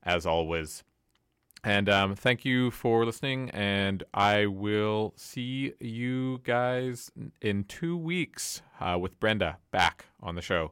as 0.04 0.26
always. 0.26 0.84
And 1.64 1.88
um, 1.88 2.16
thank 2.16 2.44
you 2.44 2.72
for 2.72 3.06
listening. 3.06 3.50
And 3.52 4.04
I 4.14 4.48
will 4.48 5.14
see 5.16 5.74
you 5.80 6.42
guys 6.44 7.10
in 7.42 7.64
two 7.64 7.96
weeks 7.96 8.62
uh, 8.82 8.98
with 9.00 9.18
Brenda 9.20 9.58
back 9.72 10.08
on 10.22 10.36
the 10.36 10.42
show. 10.42 10.72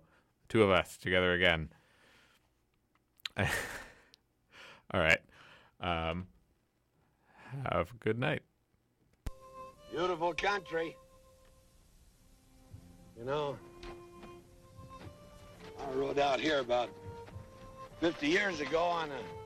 Two 0.50 0.64
of 0.64 0.70
us 0.70 0.98
together 0.98 1.32
again. 1.32 1.70
All 3.38 5.00
right. 5.00 5.20
Um, 5.80 6.28
have 7.72 7.90
a 7.90 7.98
good 8.04 8.20
night. 8.20 8.42
Beautiful 9.92 10.34
country. 10.34 10.98
You 13.18 13.26
know, 13.26 13.58
I 15.80 15.94
rode 15.94 16.20
out 16.20 16.40
here 16.40 16.60
about 16.60 16.90
50 18.02 18.28
years 18.28 18.60
ago 18.60 18.84
on 18.84 19.10
a 19.12 19.41